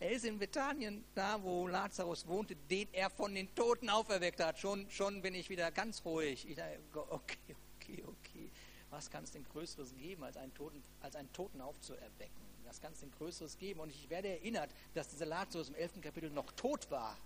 [0.00, 4.58] er ist in Bethanien, da wo Lazarus wohnte, den er von den Toten auferweckt hat.
[4.58, 6.48] Schon, schon bin ich wieder ganz ruhig.
[6.48, 6.80] Ich dachte,
[7.10, 8.50] okay, okay, okay.
[8.90, 12.45] Was kann es denn Größeres geben, als einen, Toten, als einen Toten aufzuerwecken?
[12.66, 13.80] Was kann es Größeres geben?
[13.80, 16.00] Und ich werde erinnert, dass dieser Lazarus im 11.
[16.00, 17.16] Kapitel noch tot war.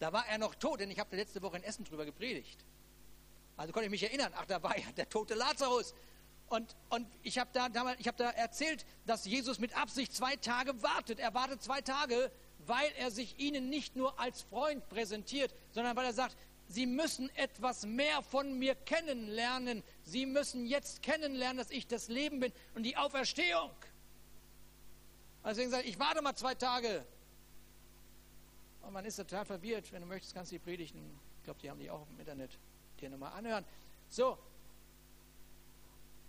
[0.00, 2.64] Da war er noch tot, denn ich habe letzte Woche in Essen drüber gepredigt.
[3.56, 5.94] Also konnte ich mich erinnern, ach, da war ja der tote Lazarus.
[6.48, 11.20] Und, und ich habe da, hab da erzählt, dass Jesus mit Absicht zwei Tage wartet.
[11.20, 12.30] Er wartet zwei Tage,
[12.66, 17.30] weil er sich ihnen nicht nur als Freund präsentiert, sondern weil er sagt, Sie müssen
[17.36, 19.82] etwas mehr von mir kennenlernen.
[20.02, 23.70] Sie müssen jetzt kennenlernen, dass ich das Leben bin und die Auferstehung.
[25.44, 27.04] Also ich sage, ich warte mal zwei Tage.
[28.80, 29.92] Und man ist total verwirrt.
[29.92, 32.58] Wenn du möchtest, kannst du die Predigten, ich glaube, die haben die auch im Internet,
[32.98, 33.64] dir nochmal anhören.
[34.08, 34.38] So.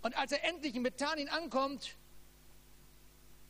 [0.01, 1.95] Und als er endlich in Bethanien ankommt,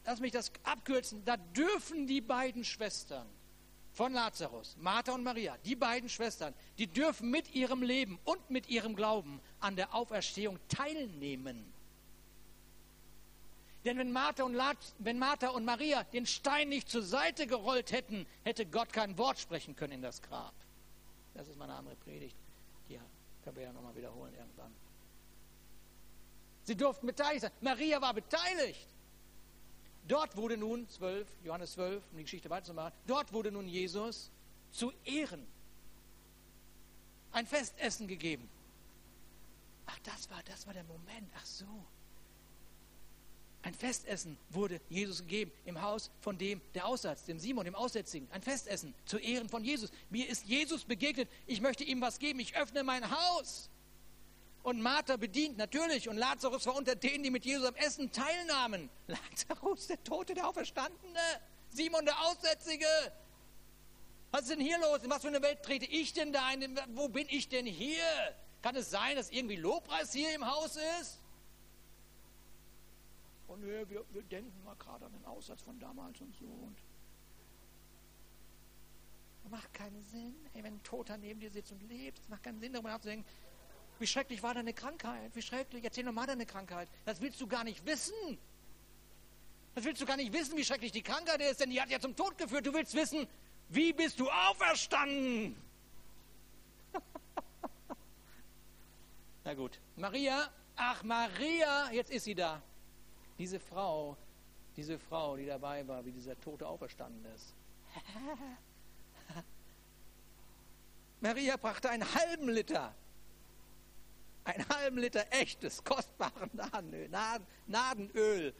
[0.05, 3.27] lass mich das abkürzen, da dürfen die beiden Schwestern
[3.91, 8.69] von Lazarus, Martha und Maria, die beiden Schwestern, die dürfen mit ihrem Leben und mit
[8.69, 11.73] ihrem Glauben an der Auferstehung teilnehmen.
[13.85, 14.57] Denn wenn Martha, und
[14.97, 19.39] wenn Martha und Maria den Stein nicht zur Seite gerollt hätten, hätte Gott kein Wort
[19.39, 20.53] sprechen können in das Grab.
[21.35, 22.35] Das ist mal eine andere Predigt.
[22.89, 22.99] Die
[23.43, 24.73] können wir ja nochmal wiederholen irgendwann.
[26.63, 27.51] Sie durften beteiligt sein.
[27.61, 28.87] Maria war beteiligt.
[30.07, 34.31] Dort wurde nun, 12, Johannes 12, um die Geschichte weiterzumachen, dort wurde nun Jesus
[34.71, 35.45] zu Ehren
[37.31, 38.49] ein Festessen gegeben.
[39.85, 41.29] Ach, das war, das war der Moment.
[41.37, 41.65] Ach so.
[43.65, 48.29] Ein Festessen wurde Jesus gegeben im Haus von dem, der Aussatz, dem Simon, dem Aussätzigen.
[48.31, 49.89] Ein Festessen zu Ehren von Jesus.
[50.11, 51.27] Mir ist Jesus begegnet.
[51.47, 52.39] Ich möchte ihm was geben.
[52.39, 53.71] Ich öffne mein Haus.
[54.61, 56.07] Und Martha bedient natürlich.
[56.07, 58.87] Und Lazarus war unter denen, die mit Jesus am Essen teilnahmen.
[59.07, 61.19] Lazarus, der Tote, der Auferstandene.
[61.71, 62.85] Simon, der Aussätzige.
[64.29, 65.01] Was ist denn hier los?
[65.01, 66.79] In was für eine Welt trete ich denn da ein?
[66.93, 68.03] Wo bin ich denn hier?
[68.61, 71.19] Kann es sein, dass irgendwie Lobpreis hier im Haus ist?
[73.55, 76.45] Und oh, wir, wir denken mal gerade an den Aussatz von damals und so.
[76.45, 76.75] Und
[79.49, 80.35] macht keinen Sinn.
[80.51, 83.25] Hey, wenn ein Toter neben dir sitzt und lebt, es macht keinen Sinn, darüber nachzudenken,
[83.99, 85.33] wie schrecklich war deine Krankheit?
[85.35, 85.85] Wie schrecklich?
[85.85, 86.89] Erzähl doch mal deine Krankheit.
[87.05, 88.37] Das willst du gar nicht wissen.
[89.73, 92.01] Das willst du gar nicht wissen, wie schrecklich die Krankheit ist, denn die hat ja
[92.01, 92.65] zum Tod geführt.
[92.65, 93.25] Du willst wissen,
[93.69, 95.55] wie bist du auferstanden?
[99.45, 99.79] Na gut.
[99.95, 102.61] Maria, ach Maria, jetzt ist sie da.
[103.37, 104.17] Diese Frau,
[104.75, 107.53] diese Frau, die dabei war, wie dieser Tote auferstanden ist.
[111.21, 112.93] Maria brachte einen halben Liter,
[114.43, 117.09] einen halben Liter echtes, kostbaren Nadenöl.
[117.67, 118.53] Nadenöl.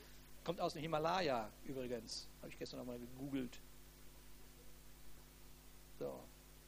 [0.43, 2.28] Kommt aus dem Himalaya übrigens.
[2.41, 3.59] Habe ich gestern nochmal gegoogelt.
[5.97, 6.23] So,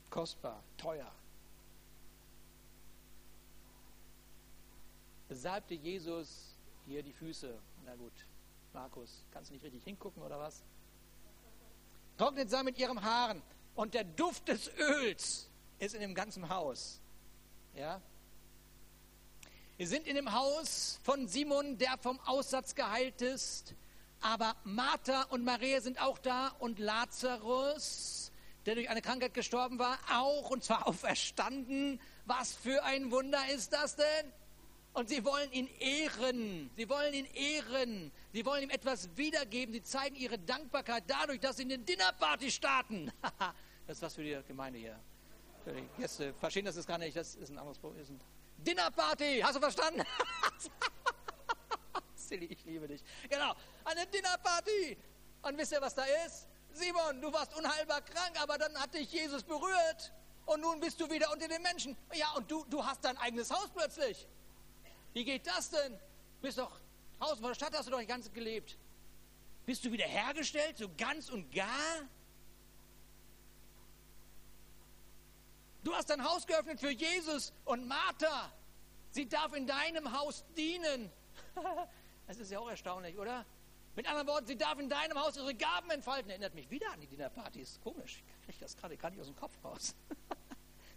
[0.10, 1.12] kostbar, teuer.
[5.30, 6.57] Salbte Jesus
[6.88, 8.14] hier die Füße na gut,
[8.74, 10.62] Markus, kannst du nicht richtig hingucken oder was?
[12.18, 13.42] Trocknet sie mit ihrem Haaren
[13.76, 17.00] und der Duft des Öls ist in dem ganzen Haus.
[17.74, 18.02] Ja?
[19.78, 23.74] Wir sind in dem Haus von Simon, der vom Aussatz geheilt ist.
[24.20, 28.34] Aber Martha und Maria sind auch da und Lazarus,
[28.66, 32.02] der durch eine Krankheit gestorben war, auch und zwar auferstanden.
[32.26, 34.34] Was für ein Wunder ist das denn?
[34.98, 36.72] Und sie wollen ihn ehren.
[36.76, 38.12] Sie wollen ihn ehren.
[38.34, 39.72] Sie wollen ihm etwas wiedergeben.
[39.72, 43.12] Sie zeigen ihre Dankbarkeit dadurch, dass sie eine Dinnerparty starten.
[43.86, 45.00] das ist was für die Gemeinde hier.
[45.64, 46.34] Für die Gäste.
[46.34, 47.16] Verstehen das ist gar nicht.
[47.16, 48.04] Das ist ein anderes Problem.
[48.58, 49.42] Dinnerparty.
[49.42, 50.02] Hast du verstanden?
[52.16, 53.04] Silly, ich liebe dich.
[53.30, 53.54] Genau.
[53.86, 54.98] Eine Dinnerparty.
[55.44, 56.48] Und wisst ihr, was da ist?
[56.74, 60.12] Simon, du warst unheilbar krank, aber dann hat dich Jesus berührt.
[60.48, 61.96] Und nun bist du wieder unter den Menschen.
[62.16, 64.28] Ja, und du, du hast dein eigenes Haus plötzlich.
[65.18, 66.00] Wie geht das denn?
[66.44, 66.80] Bist doch
[67.18, 68.78] draußen von der Stadt, hast du doch die ganze gelebt.
[69.66, 72.04] Bist du wiederhergestellt, so ganz und gar?
[75.84, 78.52] Du hast dein Haus geöffnet für Jesus und Martha.
[79.10, 81.12] Sie darf in deinem Haus dienen.
[82.28, 83.44] Das ist ja auch erstaunlich, oder?
[83.96, 86.30] Mit anderen Worten, sie darf in deinem Haus ihre Gaben entfalten.
[86.30, 87.80] Erinnert mich wieder an die Dinnerpartys.
[87.82, 89.96] Komisch, ich kriege das gerade gar nicht aus dem Kopf raus.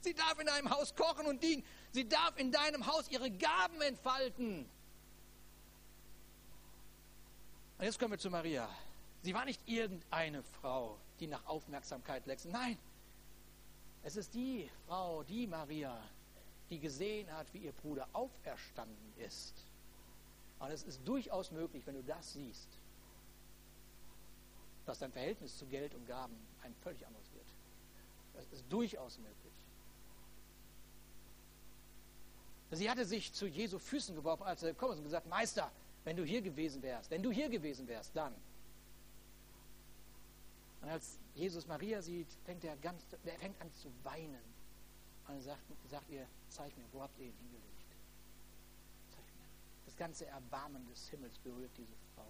[0.00, 1.64] Sie darf in deinem Haus kochen und dienen.
[1.92, 4.68] Sie darf in deinem Haus ihre Gaben entfalten.
[7.78, 8.68] Und jetzt kommen wir zu Maria.
[9.22, 12.46] Sie war nicht irgendeine Frau, die nach Aufmerksamkeit lechzt.
[12.46, 12.78] Nein,
[14.02, 16.02] es ist die Frau, die Maria,
[16.70, 19.54] die gesehen hat, wie ihr Bruder auferstanden ist.
[20.58, 22.68] Und es ist durchaus möglich, wenn du das siehst,
[24.86, 27.46] dass dein Verhältnis zu Geld und Gaben ein völlig anderes wird.
[28.34, 29.49] Das ist durchaus möglich.
[32.70, 35.70] Sie hatte sich zu Jesu Füßen geworfen, als er gekommen ist und gesagt, Meister,
[36.04, 38.34] wenn du hier gewesen wärst, wenn du hier gewesen wärst, dann.
[40.82, 44.40] Und als Jesus Maria sieht, fängt er, ganz, er fängt an zu weinen.
[45.26, 45.60] Und er sagt,
[45.90, 47.66] sagt ihr, zeig mir, wo habt ihr ihn hingelegt?
[49.84, 52.26] Das ganze Erbarmen des Himmels berührt diese Frau.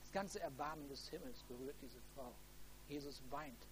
[0.00, 2.32] Das ganze Erbarmen des Himmels berührt diese Frau.
[2.88, 3.66] Jesus weint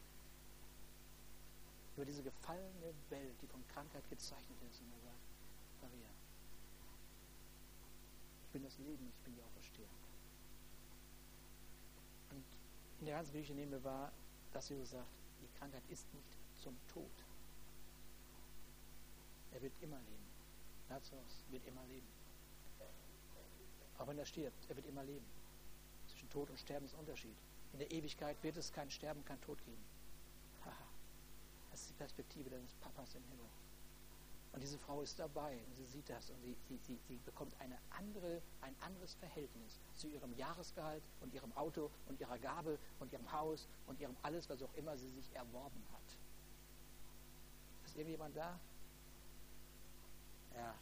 [1.97, 4.81] über diese gefallene Welt, die von Krankheit gezeichnet ist.
[4.81, 5.21] Und er sagt,
[5.83, 6.09] Maria,
[8.45, 9.89] ich bin das Leben, ich bin die Auferstehung.
[12.31, 12.45] Und
[13.01, 14.13] in der ganzen Geschichte nehmen wir wahr,
[14.53, 15.09] dass Jesus sagt,
[15.41, 17.11] die Krankheit ist nicht zum Tod.
[19.53, 20.25] Er wird immer leben.
[20.89, 22.07] Lazarus wird immer leben.
[23.99, 25.27] Auch wenn er stirbt, er wird immer leben.
[26.09, 27.37] Zwischen Tod und Sterben ist ein Unterschied.
[27.73, 29.85] In der Ewigkeit wird es kein Sterben, kein Tod geben.
[31.75, 33.49] Das ist die Perspektive deines Papas im Himmel.
[34.53, 37.53] Und diese Frau ist dabei und sie sieht das und sie, sie, sie, sie bekommt
[37.59, 43.13] eine andere, ein anderes Verhältnis zu ihrem Jahresgehalt und ihrem Auto und ihrer Gabe und
[43.13, 46.17] ihrem Haus und ihrem alles, was auch immer sie sich erworben hat.
[47.87, 48.57] Ist irgendjemand da?
[50.55, 50.75] Ja.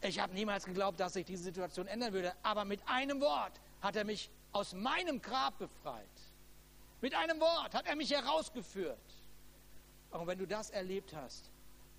[0.00, 3.94] Ich habe niemals geglaubt, dass sich diese Situation ändern würde, aber mit einem Wort hat
[3.94, 6.33] er mich aus meinem Grab befreit.
[7.04, 8.98] Mit einem Wort hat er mich herausgeführt.
[10.10, 11.50] Und wenn du das erlebt hast,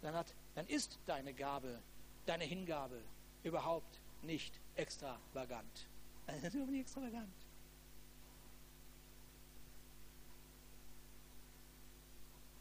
[0.02, 1.80] dann, hat, dann ist deine Gabe,
[2.26, 3.00] deine Hingabe
[3.44, 5.88] überhaupt nicht extravagant.
[6.26, 7.36] Das ist überhaupt nicht extravagant.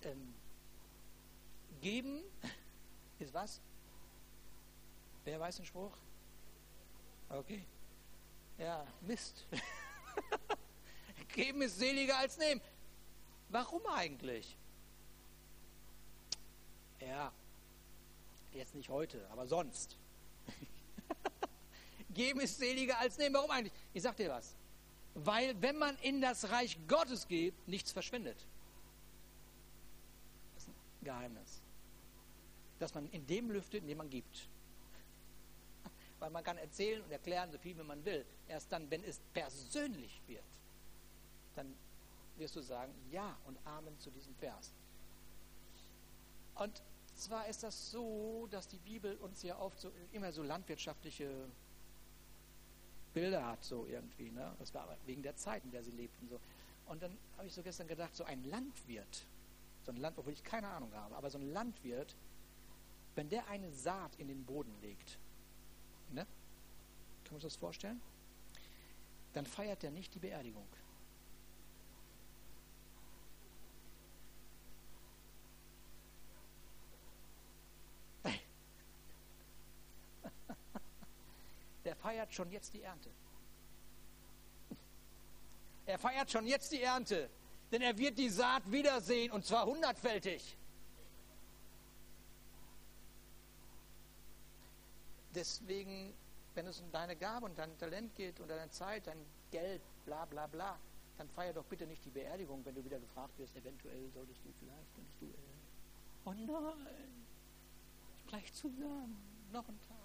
[0.03, 0.34] Ähm,
[1.80, 2.22] geben
[3.20, 3.62] ist was?
[5.24, 5.97] Wer weiß den Spruch?
[7.30, 7.64] Okay.
[8.59, 9.47] Ja, Mist.
[11.35, 12.61] geben ist seliger als nehmen.
[13.51, 14.57] Warum eigentlich?
[17.01, 17.32] Ja,
[18.53, 19.97] jetzt nicht heute, aber sonst.
[22.14, 23.35] Geben ist seliger als nehmen.
[23.35, 23.72] Warum eigentlich?
[23.93, 24.55] Ich sag dir was.
[25.14, 28.37] Weil wenn man in das Reich Gottes geht, nichts verschwindet.
[30.55, 31.61] Das ist ein Geheimnis.
[32.78, 34.49] Dass man in dem lüftet, in dem man gibt.
[36.18, 38.24] Weil man kann erzählen und erklären, so viel wie man will.
[38.49, 40.43] Erst dann, wenn es persönlich wird,
[41.57, 41.74] dann
[42.36, 44.72] wirst du sagen, ja und Amen zu diesem Vers.
[46.57, 46.82] Und
[47.14, 51.48] zwar ist das so, dass die Bibel uns ja oft so, immer so landwirtschaftliche
[53.12, 54.30] Bilder hat, so irgendwie.
[54.30, 54.55] Ne?
[54.59, 56.28] Das war aber wegen der Zeit, in der sie lebten.
[56.28, 56.40] So.
[56.86, 59.24] Und dann habe ich so gestern gedacht, so ein Landwirt,
[59.84, 62.14] so ein Land, obwohl ich keine Ahnung habe, aber so ein Landwirt,
[63.14, 65.18] wenn der eine Saat in den Boden legt,
[66.11, 66.26] ne?
[67.24, 68.00] können wir uns das vorstellen?
[69.32, 70.66] Dann feiert er nicht die Beerdigung.
[82.05, 83.11] feiert schon jetzt die Ernte.
[85.87, 87.28] Er feiert schon jetzt die Ernte,
[87.70, 90.57] denn er wird die Saat wiedersehen und zwar hundertfältig.
[95.35, 96.14] Deswegen,
[96.55, 99.18] wenn es um deine Gabe und dein Talent geht und deine Zeit, dein
[99.51, 100.78] Geld, bla bla bla,
[101.18, 104.53] dann feier doch bitte nicht die Beerdigung, wenn du wieder gefragt wirst, eventuell solltest du
[104.61, 107.26] vielleicht, könntest du, äh, oh nein,
[108.28, 109.16] gleich zusammen,
[109.53, 110.03] noch ein Tag.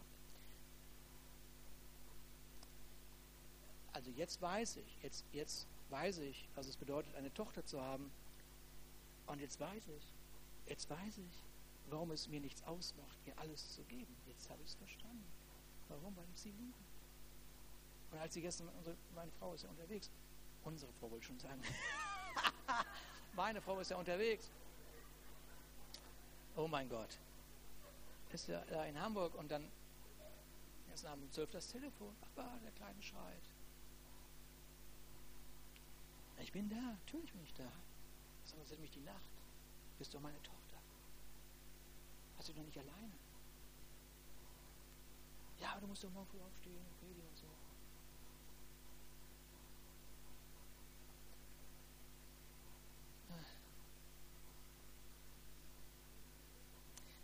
[4.00, 8.10] Also jetzt weiß ich, jetzt, jetzt weiß ich, was es bedeutet, eine Tochter zu haben.
[9.28, 10.04] Und jetzt weiß ich,
[10.68, 11.44] jetzt weiß ich,
[11.90, 14.16] warum es mir nichts ausmacht, ihr alles zu geben.
[14.26, 15.26] Jetzt habe ich es verstanden.
[15.90, 16.16] Warum?
[16.16, 16.78] Weil ich sie liebe.
[18.12, 20.10] Und als sie gestern, unsere, meine Frau ist ja unterwegs,
[20.64, 21.62] unsere Frau wollte schon sagen,
[23.36, 24.50] meine Frau ist ja unterwegs.
[26.56, 27.18] Oh mein Gott.
[28.32, 29.70] Ist ja da in Hamburg und dann
[30.90, 32.16] erst Abend um 12 das Telefon.
[32.22, 33.59] Aber der Kleine schreit.
[36.42, 37.72] Ich bin da, natürlich bin ich da.
[38.46, 39.30] Sondern es ist nämlich die Nacht.
[39.98, 40.78] Bist du meine Tochter?
[42.38, 43.12] Hast du noch nicht alleine?
[45.60, 47.48] Ja, aber du musst doch morgen früh aufstehen und predigen und so.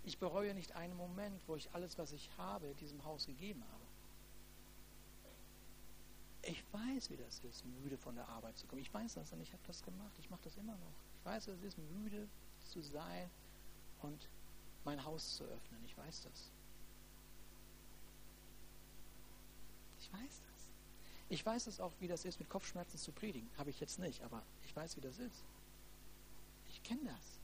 [0.03, 3.85] Ich bereue nicht einen Moment, wo ich alles, was ich habe, diesem Haus gegeben habe.
[6.48, 8.82] Ich weiß, wie das ist, müde von der Arbeit zu kommen.
[8.82, 10.14] Ich weiß das und ich habe das gemacht.
[10.20, 10.93] Ich mache das immer noch.
[11.20, 12.28] Ich weiß, es ist, müde
[12.64, 13.30] zu sein
[14.04, 14.30] und
[14.84, 15.84] mein Haus zu öffnen.
[15.86, 16.52] Ich weiß das.
[20.00, 20.70] Ich weiß das.
[21.30, 23.50] Ich weiß es auch, wie das ist, mit Kopfschmerzen zu predigen.
[23.58, 25.43] Habe ich jetzt nicht, aber ich weiß, wie das ist.
[26.70, 27.39] Ich kenne das.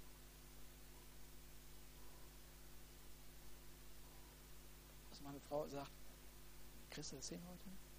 [5.09, 5.91] Was meine Frau sagt,
[6.91, 7.90] kriegst du das hin heute?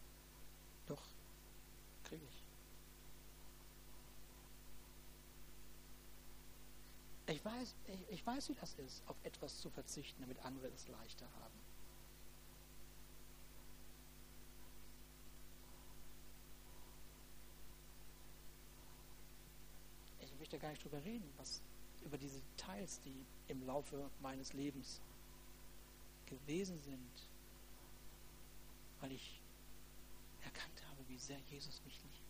[0.86, 1.02] Doch,
[2.04, 2.42] kriege ich.
[7.34, 10.88] Ich weiß, ich, ich weiß, wie das ist, auf etwas zu verzichten, damit andere es
[10.88, 11.54] leichter haben.
[20.20, 21.62] Ich möchte gar nicht drüber reden, was
[22.04, 25.00] über diese Details, die im Laufe meines Lebens
[26.26, 27.28] gewesen sind,
[29.00, 29.41] weil ich
[30.44, 32.22] erkannt habe, wie sehr Jesus mich liebt.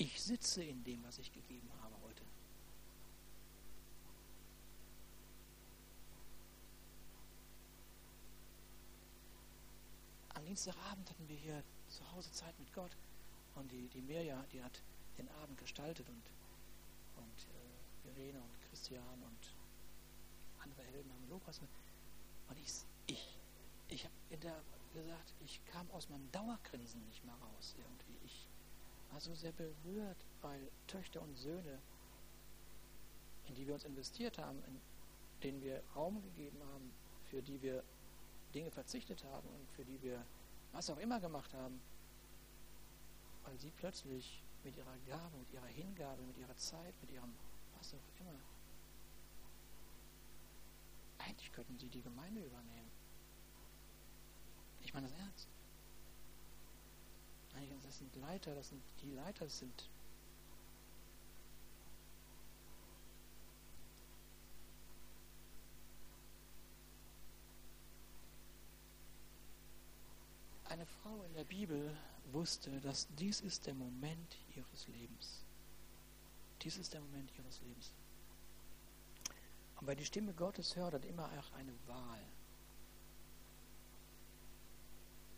[0.00, 2.22] Ich sitze in dem, was ich gegeben habe heute.
[10.58, 12.90] Am Dienstagabend hatten wir hier zu Hause Zeit mit Gott
[13.54, 14.82] und die, die Mirja, die hat
[15.16, 16.22] den Abend gestaltet und,
[17.16, 19.54] und äh, Irene und Christian und
[20.58, 21.70] andere Helden haben Lobpreis mit.
[22.48, 22.72] Und ich,
[23.06, 23.38] ich,
[23.88, 24.14] ich habe
[24.92, 28.26] gesagt, ich kam aus meinem Dauergrinsen nicht mehr raus irgendwie.
[28.26, 28.48] Ich,
[29.12, 31.78] war so sehr berührt, weil Töchter und Söhne,
[33.46, 34.80] in die wir uns investiert haben, in
[35.44, 36.90] denen wir Raum gegeben haben,
[37.30, 37.84] für die wir
[38.52, 40.24] Dinge verzichtet haben und für die wir
[40.72, 41.80] was auch immer gemacht haben,
[43.44, 47.34] weil sie plötzlich mit ihrer Gabe, mit ihrer Hingabe, mit ihrer Zeit, mit ihrem
[47.78, 48.38] was auch immer,
[51.18, 52.90] eigentlich könnten sie die Gemeinde übernehmen.
[54.80, 55.48] Ich meine das ernst.
[57.84, 59.88] Das sind Leiter, das sind die Leiter sind.
[70.68, 71.96] Eine Frau in der Bibel
[72.32, 75.42] wusste, dass dies ist der Moment ihres Lebens.
[76.60, 77.92] Dies ist der Moment ihres Lebens.
[79.80, 82.22] Und wer die Stimme Gottes hört, hat immer auch eine Wahl.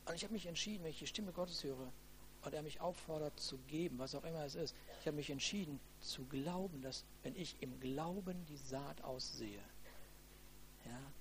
[0.07, 1.93] Und ich habe mich entschieden, wenn ich die Stimme Gottes höre,
[2.43, 4.75] und er mich auffordert zu geben, was auch immer es ist.
[5.01, 9.63] Ich habe mich entschieden zu glauben, dass wenn ich im Glauben die Saat aussehe,
[10.87, 11.13] ja,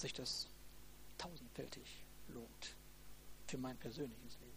[0.00, 0.48] sich das
[1.18, 2.76] tausendfältig lohnt
[3.46, 4.52] für mein persönliches Leben.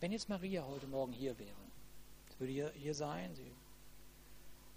[0.00, 1.56] Wenn jetzt Maria heute Morgen hier wäre,
[2.38, 3.52] würde hier, hier sein, sie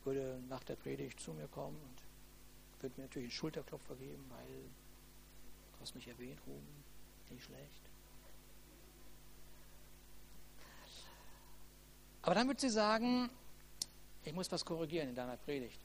[0.03, 4.47] würde nach der Predigt zu mir kommen und würde mir natürlich einen Schulterklopfer geben, weil
[5.73, 6.83] du hast mich erwähnt, Ruben,
[7.29, 7.81] nicht schlecht.
[12.23, 13.29] Aber dann würde sie sagen,
[14.23, 15.79] ich muss was korrigieren in deiner Predigt.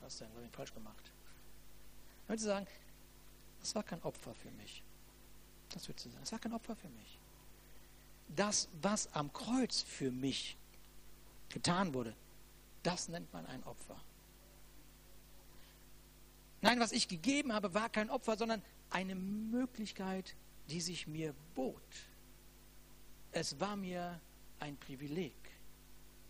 [0.00, 0.28] Was denn?
[0.30, 1.04] Was habe ich falsch gemacht?
[2.26, 2.66] Dann würde sie sagen,
[3.60, 4.82] das war kein Opfer für mich.
[5.70, 7.18] Das würde sie sagen, das war kein Opfer für mich
[8.36, 10.56] das, was am Kreuz für mich
[11.48, 12.14] getan wurde,
[12.82, 14.00] das nennt man ein Opfer.
[16.60, 20.34] Nein, was ich gegeben habe, war kein Opfer, sondern eine Möglichkeit,
[20.70, 21.82] die sich mir bot.
[23.32, 24.20] Es war mir
[24.60, 25.34] ein Privileg,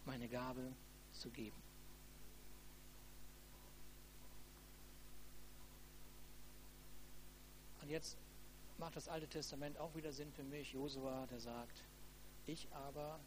[0.04, 0.72] meine Gabe
[1.12, 1.56] zu geben.
[7.80, 8.16] Und jetzt
[8.78, 10.72] macht das Alte Testament auch wieder Sinn für mich.
[10.72, 11.84] Josua, der sagt,
[12.46, 13.18] ich aber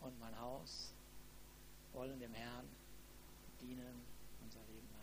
[0.00, 0.94] und mein Haus
[1.92, 2.68] wollen dem Herrn
[3.60, 4.02] dienen
[4.42, 4.93] unser Leben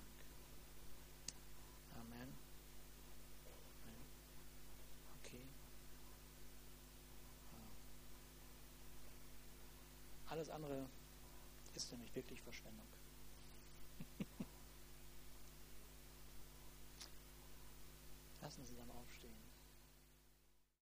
[10.32, 10.88] Alles andere
[11.75, 12.88] ist nämlich wirklich Verschwendung.
[18.41, 19.20] Lassen Sie dann aufschreiben.